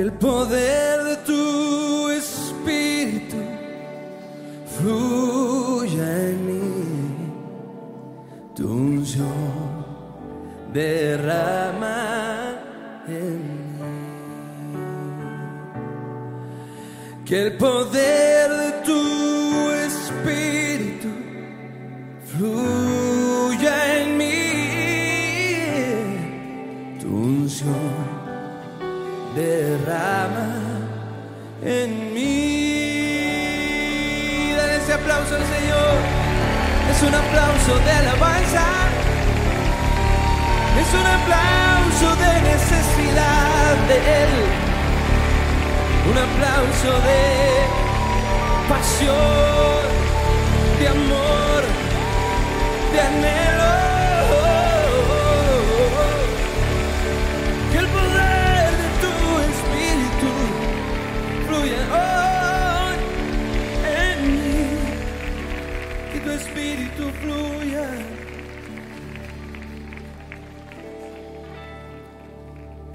[0.00, 3.36] Que el poder de tu espíritu
[4.78, 7.34] fluya en mí.
[8.56, 9.84] Tu unción
[10.72, 11.98] derrama
[13.08, 13.40] en
[13.78, 13.92] mí.
[17.26, 18.69] Que el poder de
[35.30, 35.96] aplauso Señor.
[36.90, 38.66] Es un aplauso de alabanza.
[40.80, 44.32] Es un aplauso de necesidad de Él.
[46.10, 47.22] Un aplauso de
[48.68, 49.82] pasión,
[50.80, 51.62] de amor,
[52.92, 53.89] de anhelo.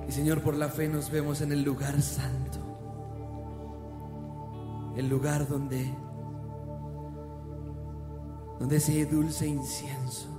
[0.08, 2.60] Y Señor, por la fe nos vemos en el lugar santo.
[4.96, 5.94] El lugar donde
[8.60, 10.30] donde ese dulce incienso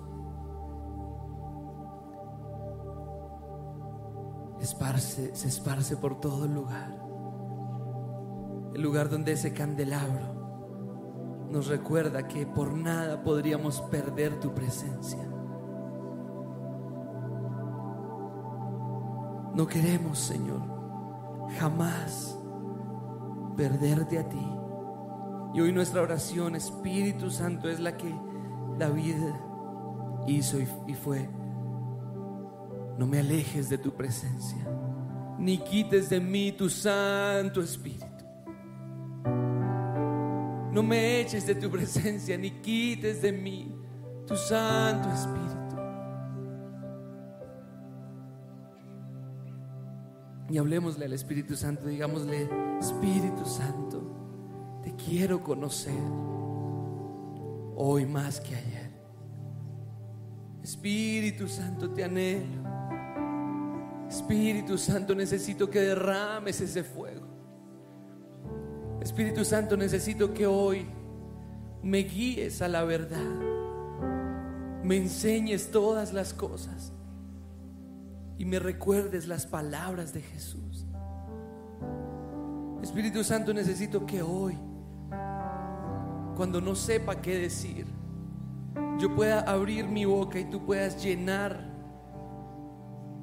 [4.60, 6.90] esparce, se esparce por todo el lugar.
[8.74, 10.35] El lugar donde ese candelabro
[11.50, 15.24] nos recuerda que por nada podríamos perder tu presencia.
[19.54, 20.60] No queremos, Señor,
[21.58, 22.38] jamás
[23.56, 24.46] perderte a ti.
[25.54, 28.14] Y hoy nuestra oración, Espíritu Santo, es la que
[28.78, 29.16] David
[30.26, 31.28] hizo y, fue.
[32.98, 34.66] No me alejes de tu presencia,
[35.38, 38.05] ni quites de mí tu Santo Espíritu.
[40.76, 43.74] No me eches de tu presencia, ni quites de mí
[44.26, 45.74] tu Santo Espíritu.
[50.50, 55.94] Y hablemosle al Espíritu Santo, digámosle, Espíritu Santo, te quiero conocer
[57.74, 58.90] hoy más que ayer.
[60.62, 62.68] Espíritu Santo, te anhelo.
[64.10, 67.15] Espíritu Santo, necesito que derrames ese fuego.
[69.06, 70.84] Espíritu Santo, necesito que hoy
[71.80, 73.22] me guíes a la verdad.
[74.82, 76.92] Me enseñes todas las cosas
[78.36, 80.86] y me recuerdes las palabras de Jesús.
[82.82, 84.58] Espíritu Santo, necesito que hoy,
[86.34, 87.86] cuando no sepa qué decir,
[88.98, 91.60] yo pueda abrir mi boca y tú puedas llenar,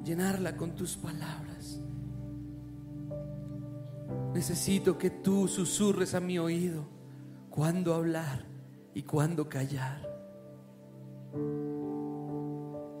[0.02, 1.83] llenarla con tus palabras.
[4.34, 6.84] Necesito que tú susurres a mi oído
[7.50, 8.44] cuándo hablar
[8.92, 10.02] y cuándo callar.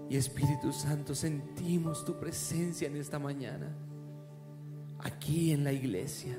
[0.08, 3.66] Y Espíritu Santo, sentimos tu presencia en esta mañana,
[5.00, 6.36] aquí en la iglesia,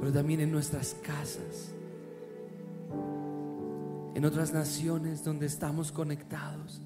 [0.00, 1.72] pero también en nuestras casas,
[4.14, 6.82] en otras naciones donde estamos conectados,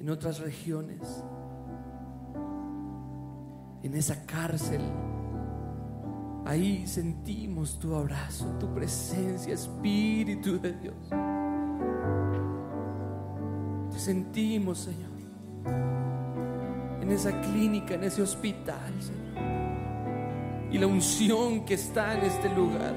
[0.00, 1.22] en otras regiones,
[3.84, 4.80] en esa cárcel.
[6.50, 10.96] Ahí sentimos tu abrazo, tu presencia, Espíritu de Dios.
[13.92, 15.10] Te sentimos, Señor,
[17.00, 19.44] en esa clínica, en ese hospital, Señor.
[20.72, 22.96] Y la unción que está en este lugar,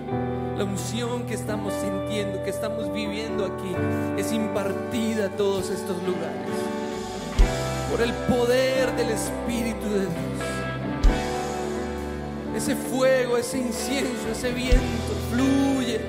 [0.57, 3.75] la unción que estamos sintiendo, que estamos viviendo aquí,
[4.17, 6.49] es impartida a todos estos lugares.
[7.91, 10.52] por el poder del Espíritu de Dios.
[12.63, 14.79] Ese fuego, ese incienso, ese viento
[15.29, 15.99] fluye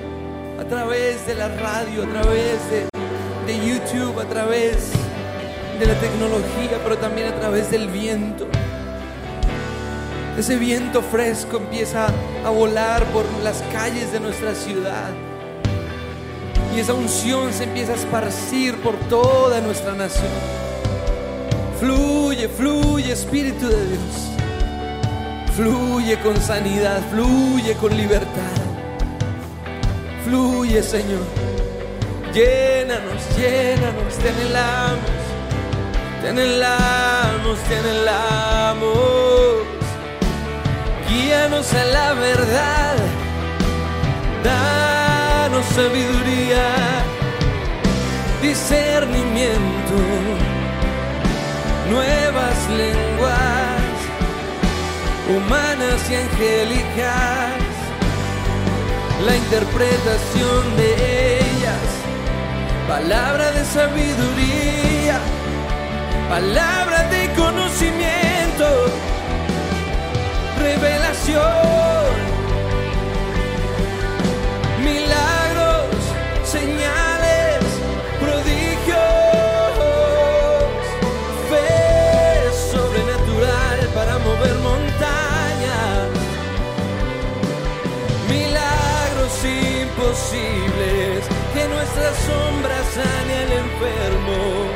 [0.57, 2.59] a través de la radio, a través
[3.45, 4.91] de, YouTube, a través
[5.77, 8.47] de la tecnología, pero también a través del viento.
[10.37, 12.07] Ese viento fresco empieza
[12.45, 15.09] a volar por las calles de nuestra ciudad.
[16.73, 20.31] Y esa unción se empieza a esparcir por toda nuestra nación.
[21.81, 24.34] Fluye, fluye, Espíritu de Dios.
[25.55, 28.57] Fluye con sanidad, fluye con libertad.
[30.25, 31.23] Fluye, Señor.
[32.33, 35.15] Llénanos, llénanos, te anhelamos.
[36.21, 38.95] Te anhelamos, te.
[41.07, 42.95] Guíanos a la verdad.
[44.43, 46.67] Danos sabiduría,
[48.41, 49.95] discernimiento,
[51.89, 53.14] nuevas lenguas,
[55.29, 57.53] humanas y angélicas,
[59.25, 61.85] la interpretación de ellas,
[62.87, 65.19] palabra de sabiduría,
[66.29, 68.67] palabra de conocimiento,
[70.59, 72.25] revelación.
[74.83, 75.34] Milagros,
[92.95, 94.71] sombra sane al enfermo,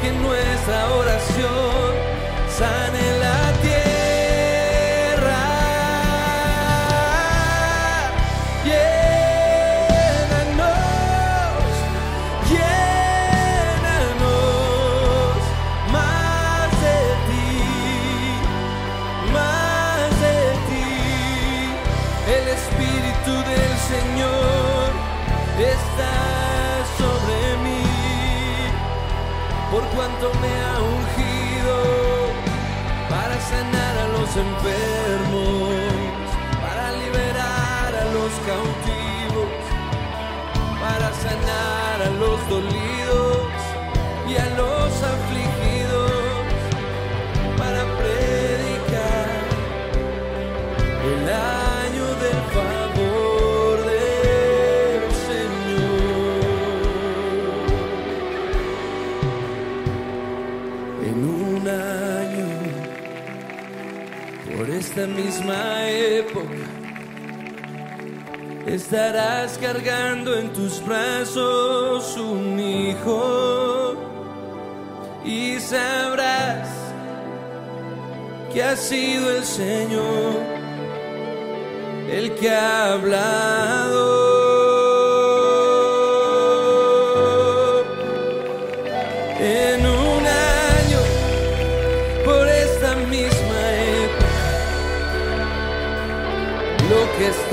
[0.00, 1.73] que nuestra oración
[30.32, 31.76] me ha ungido
[33.10, 35.74] para sanar a los enfermos,
[36.62, 39.50] para liberar a los cautivos,
[40.80, 43.38] para sanar a los dolidos
[44.28, 46.10] y a los afligidos,
[47.58, 49.28] para predicar
[51.12, 51.28] el
[64.96, 66.68] esta misma época,
[68.64, 73.96] estarás cargando en tus brazos un hijo
[75.24, 76.68] y sabrás
[78.52, 80.34] que ha sido el Señor
[82.08, 84.13] el que ha hablado.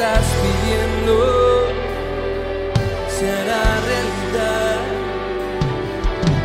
[0.01, 1.15] Estás pidiendo
[3.07, 4.79] se hará realidad.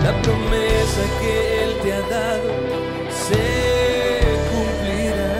[0.04, 2.50] La promesa que Él te ha dado
[3.24, 3.44] se
[4.50, 5.38] cumplirá.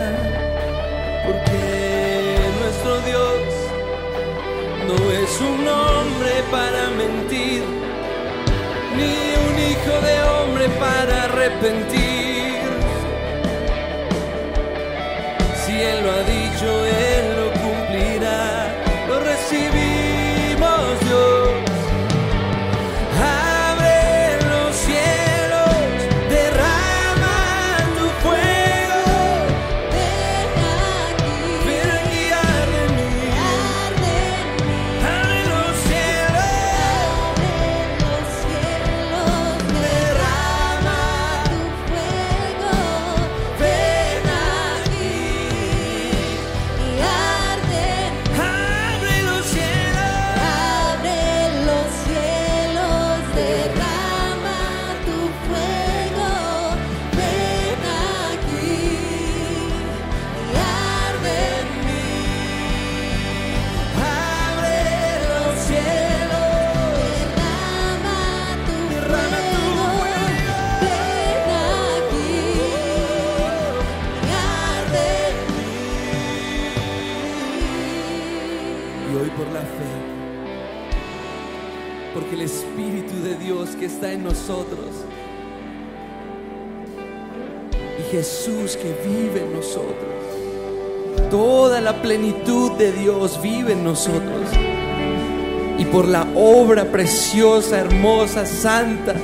[1.27, 1.61] Porque
[2.59, 3.39] nuestro Dios
[4.87, 7.61] no es un hombre para mentir,
[8.97, 9.15] ni
[9.47, 12.65] un hijo de hombre para arrepentir.
[15.63, 17.06] Si Él lo ha dicho, Él
[83.97, 85.07] está en nosotros
[88.11, 89.95] Jesús que vive en nosotros.
[91.31, 94.49] Toda la plenitud de Dios vive en nosotros.
[95.79, 99.15] Y por la obra preciosa, hermosa, santa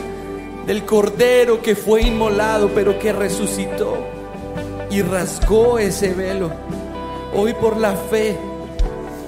[0.66, 3.98] del Cordero que fue inmolado, pero que resucitó
[4.90, 6.52] y rasgó ese velo.
[7.36, 8.36] Hoy por la fe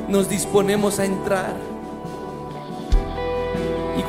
[0.10, 1.64] nos disponemos a entrar.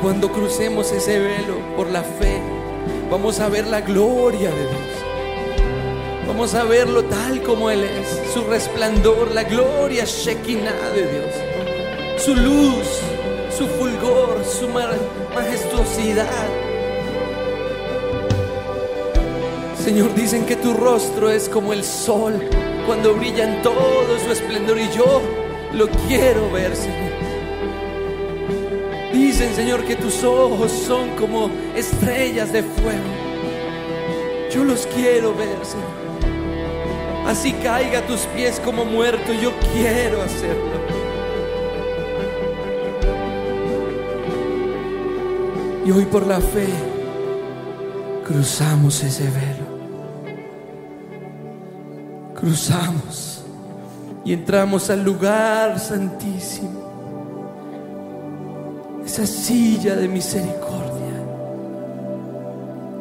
[0.01, 2.39] Cuando crucemos ese velo por la fe,
[3.09, 4.97] vamos a ver la gloria de Dios.
[6.27, 12.35] Vamos a verlo tal como Él es, su resplandor, la gloria Shekinah de Dios, su
[12.35, 12.85] luz,
[13.57, 14.91] su fulgor, su ma-
[15.33, 16.27] majestuosidad.
[19.83, 22.43] Señor, dicen que tu rostro es como el sol
[22.85, 25.21] cuando brilla en todo su esplendor y yo
[25.73, 27.06] lo quiero ver, Señor.
[29.37, 33.03] Dicen, Señor, que tus ojos son como estrellas de fuego.
[34.51, 37.23] Yo los quiero ver, Señor.
[37.27, 40.71] Así caiga a tus pies como muerto, yo quiero hacerlo.
[45.85, 46.69] Y hoy por la fe
[48.25, 49.67] cruzamos ese velo.
[52.33, 53.43] Cruzamos
[54.25, 56.86] y entramos al lugar santísimo.
[59.17, 61.17] Esa silla de misericordia.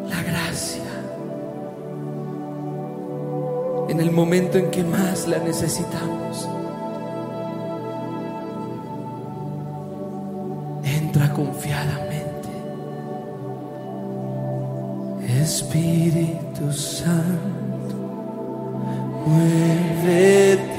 [0.09, 0.81] La gracia.
[3.91, 6.49] En el momento en que más la necesitamos.
[10.85, 12.49] Entra confiadamente.
[15.43, 17.95] Espíritu Santo,
[19.27, 20.76] muévete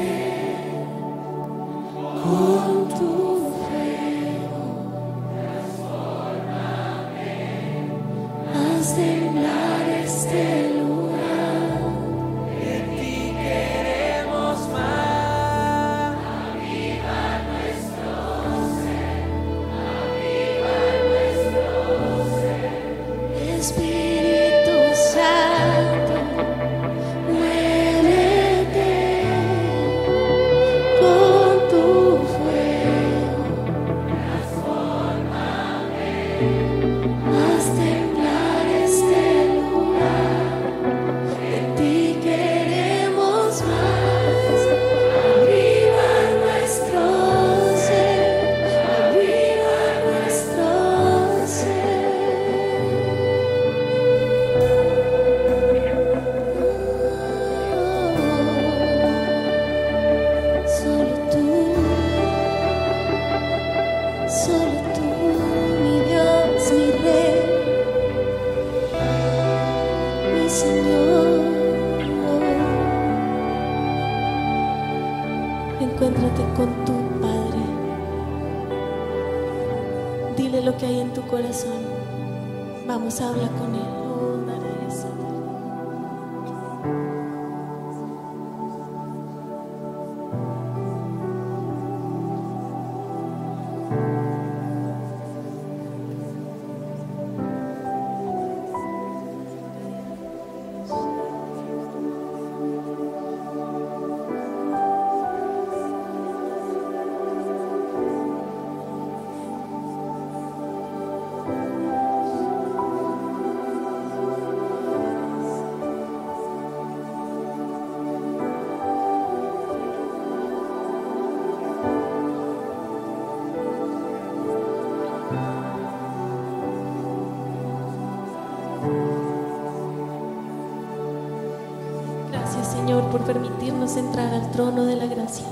[133.10, 135.46] por permitirnos entrar al trono de la gracia,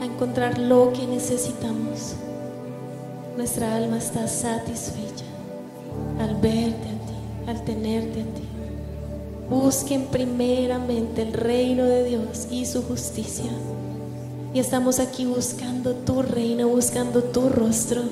[0.00, 2.14] a encontrar lo que necesitamos.
[3.36, 5.24] Nuestra alma está satisfecha
[6.18, 8.42] al verte a ti, al tenerte a ti.
[9.48, 13.50] Busquen primeramente el reino de Dios y su justicia.
[14.54, 18.02] Y estamos aquí buscando tu reino, buscando tu rostro.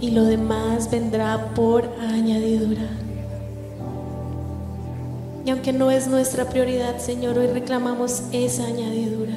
[0.00, 3.01] Y lo demás vendrá por añadidura.
[5.52, 9.34] Aunque no es nuestra prioridad, Señor, hoy reclamamos esa añadidura,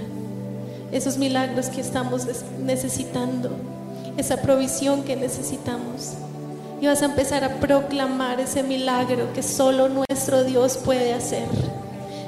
[0.93, 2.25] esos milagros que estamos
[2.63, 3.49] necesitando,
[4.15, 6.13] esa provisión que necesitamos.
[6.79, 11.49] Y vas a empezar a proclamar ese milagro que solo nuestro Dios puede hacer.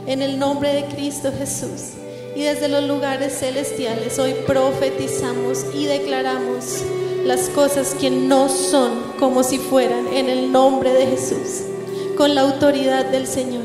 [0.05, 1.93] En el nombre de Cristo Jesús.
[2.35, 6.83] Y desde los lugares celestiales hoy profetizamos y declaramos
[7.23, 11.63] las cosas que no son como si fueran en el nombre de Jesús.
[12.17, 13.56] con la autoridad del Señor.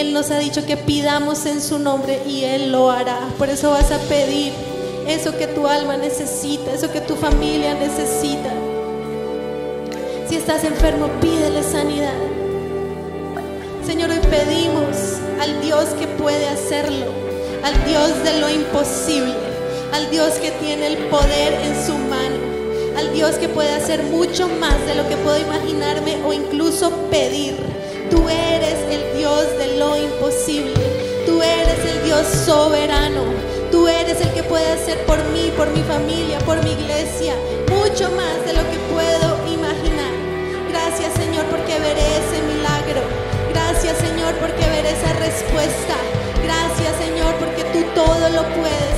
[0.00, 3.20] Él nos ha dicho que pidamos en su nombre y Él lo hará.
[3.36, 4.50] Por eso vas a pedir
[5.06, 8.50] eso que tu alma necesita, eso que tu familia necesita.
[10.26, 12.14] Si estás enfermo, pídele sanidad.
[13.84, 17.12] Señor, hoy pedimos al Dios que puede hacerlo,
[17.62, 19.34] al Dios de lo imposible,
[19.92, 22.38] al Dios que tiene el poder en su mano,
[22.96, 27.56] al Dios que puede hacer mucho más de lo que puedo imaginarme o incluso pedir.
[28.10, 28.89] Tú eres
[29.30, 30.74] De lo imposible,
[31.24, 33.22] tú eres el Dios soberano,
[33.70, 37.34] tú eres el que puede hacer por mí, por mi familia, por mi iglesia,
[37.70, 40.12] mucho más de lo que puedo imaginar.
[40.68, 43.02] Gracias Señor porque veré ese milagro.
[43.54, 45.94] Gracias Señor porque veré esa respuesta.
[46.42, 48.89] Gracias Señor porque tú todo lo puedes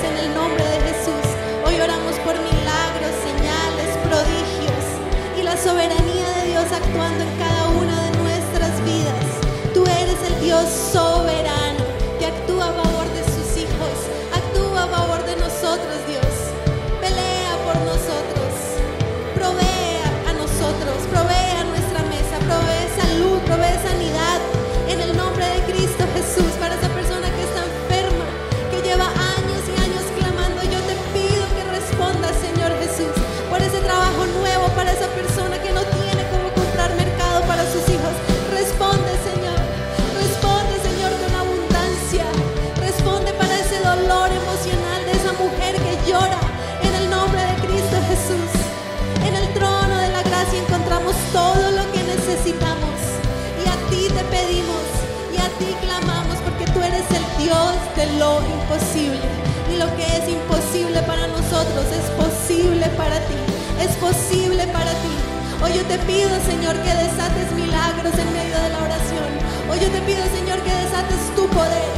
[58.22, 59.26] lo imposible.
[59.72, 63.38] Y lo que es imposible para nosotros es posible para ti.
[63.84, 65.14] Es posible para ti.
[65.62, 69.28] Hoy yo te pido, Señor, que desates milagros en medio de la oración.
[69.70, 71.90] Hoy yo te pido, Señor, que desates tu poder.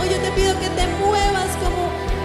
[0.00, 1.82] Hoy yo te pido que te muevas como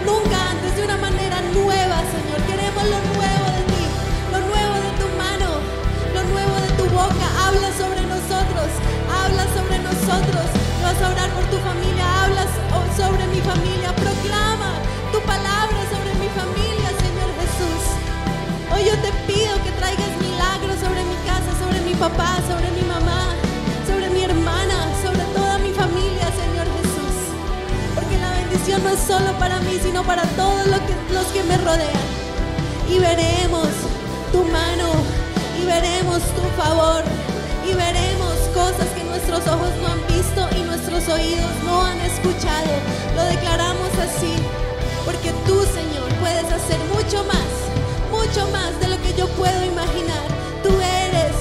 [0.10, 2.40] nunca antes, de una manera nueva, Señor.
[2.50, 3.86] Queremos lo nuevo de ti,
[4.34, 5.50] lo nuevo de tu mano,
[6.18, 7.26] lo nuevo de tu boca.
[7.46, 8.70] Habla sobre nosotros,
[9.22, 10.46] habla sobre nosotros.
[10.86, 12.52] Vas a orar por tu familia, hablas
[12.98, 13.90] sobre mi familia.
[13.96, 14.78] Proclama
[15.12, 17.84] tu palabra sobre mi familia, Señor Jesús.
[18.72, 22.86] Hoy yo te pido que traigas milagros sobre mi casa, sobre mi papá, sobre mi
[22.86, 23.34] mamá,
[23.88, 27.16] sobre mi hermana, sobre toda mi familia, Señor Jesús.
[27.96, 31.44] Porque la bendición no es solo para mí, sino para todos los que, los que
[31.44, 32.06] me rodean.
[32.90, 33.70] Y veremos
[34.32, 34.90] tu mano,
[35.60, 37.04] y veremos tu favor,
[37.66, 38.33] y veremos
[39.34, 42.70] nuestros ojos no han visto y nuestros oídos no han escuchado.
[43.16, 44.32] Lo declaramos así,
[45.06, 47.50] porque tú, Señor, puedes hacer mucho más,
[48.12, 50.28] mucho más de lo que yo puedo imaginar.
[50.62, 51.34] Tú eres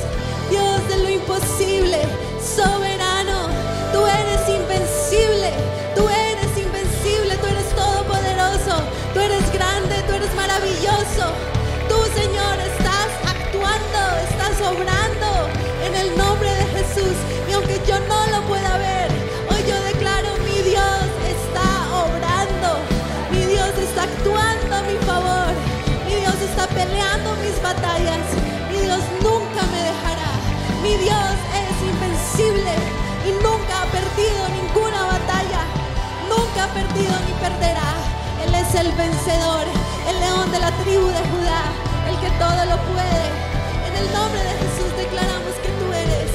[0.48, 1.61] Dios de lo imposible,
[38.74, 39.66] el vencedor,
[40.08, 41.62] el león de la tribu de Judá,
[42.08, 43.24] el que todo lo puede.
[43.86, 46.30] En el nombre de Jesús declaramos que tú eres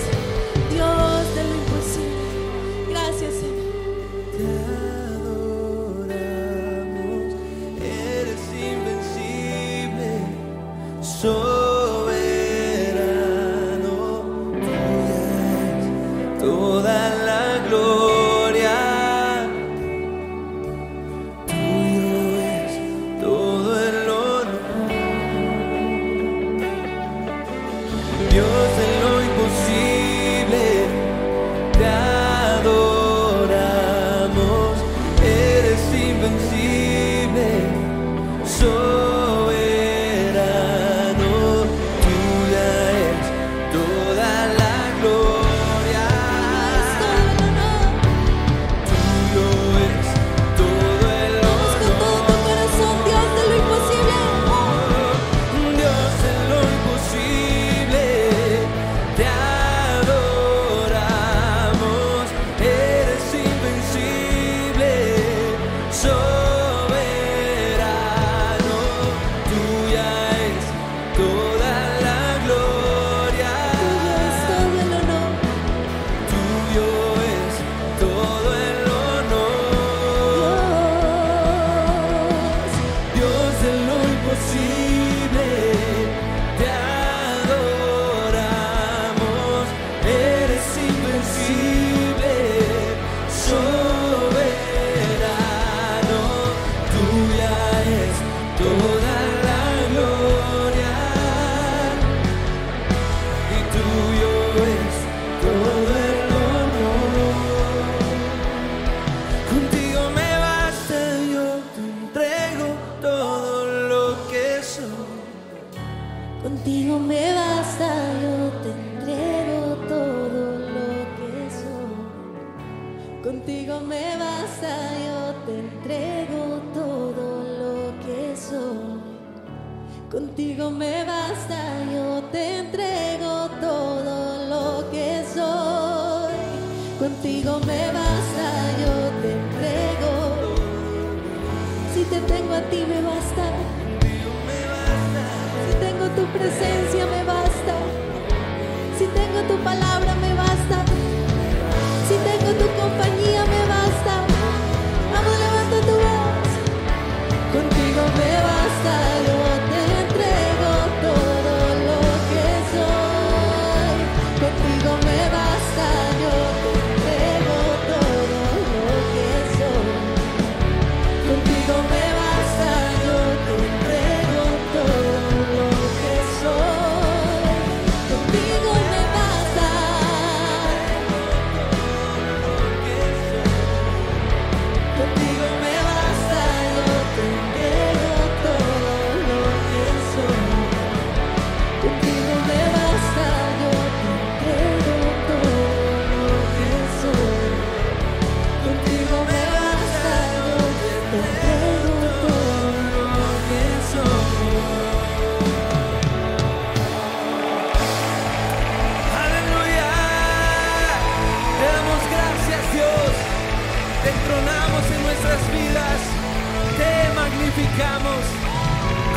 [0.72, 2.90] Dios de lo imposible.
[2.90, 5.07] Gracias, Señor.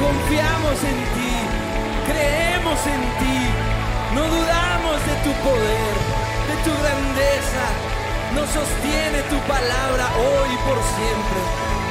[0.01, 1.32] Confiamos en ti.
[2.09, 3.38] Creemos en ti.
[4.14, 5.95] No dudamos de tu poder,
[6.49, 7.64] de tu grandeza.
[8.34, 11.41] Nos sostiene tu palabra hoy y por siempre.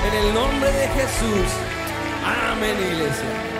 [0.07, 1.49] En el nombre de Jesús.
[2.51, 3.58] Amén, iglesia.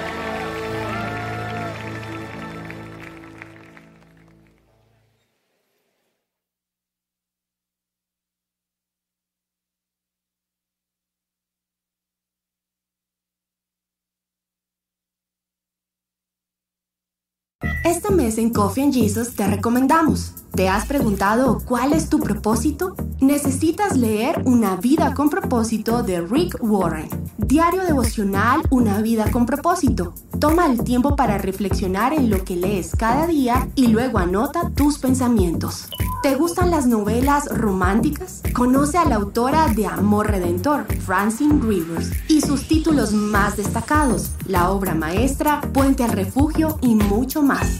[17.85, 20.33] Este mes en Coffee and Jesus te recomendamos.
[20.53, 22.95] ¿Te has preguntado cuál es tu propósito?
[23.21, 27.07] Necesitas leer Una vida con propósito de Rick Warren.
[27.37, 30.13] Diario devocional Una vida con propósito.
[30.39, 34.99] Toma el tiempo para reflexionar en lo que lees cada día y luego anota tus
[34.99, 35.87] pensamientos.
[36.21, 38.43] ¿Te gustan las novelas románticas?
[38.53, 44.69] Conoce a la autora de Amor Redentor, Francine Rivers, y sus títulos más destacados, la
[44.69, 47.79] obra maestra, Puente al Refugio y mucho más.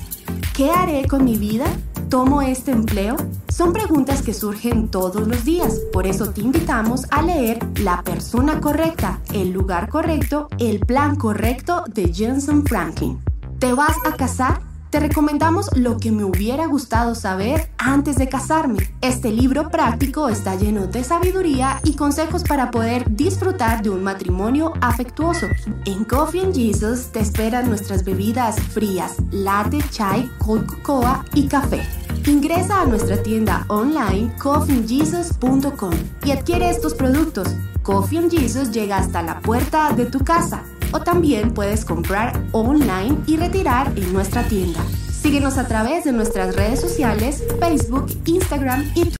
[0.55, 1.65] ¿Qué haré con mi vida?
[2.07, 3.17] ¿Tomo este empleo?
[3.49, 8.61] Son preguntas que surgen todos los días, por eso te invitamos a leer La persona
[8.61, 13.19] correcta, el lugar correcto, el plan correcto de Jensen Franklin.
[13.59, 14.68] ¿Te vas a casar?
[14.89, 18.91] Te recomendamos lo que me hubiera gustado saber antes de casarme.
[19.01, 24.73] Este libro práctico está lleno de sabiduría y consejos para poder disfrutar de un matrimonio
[24.81, 25.45] afectuoso.
[25.85, 31.83] En Coffee and Jesus te esperan nuestras bebidas frías, latte, chai, cold cocoa y café.
[32.25, 35.93] Ingresa a nuestra tienda online coffeeandjesus.com
[36.25, 37.47] y adquiere estos productos.
[37.83, 43.17] Coffee and Jesus llega hasta la puerta de tu casa o también puedes comprar online
[43.27, 44.79] y retirar en nuestra tienda.
[45.11, 49.17] Síguenos a través de nuestras redes sociales, Facebook, Instagram y Twitter.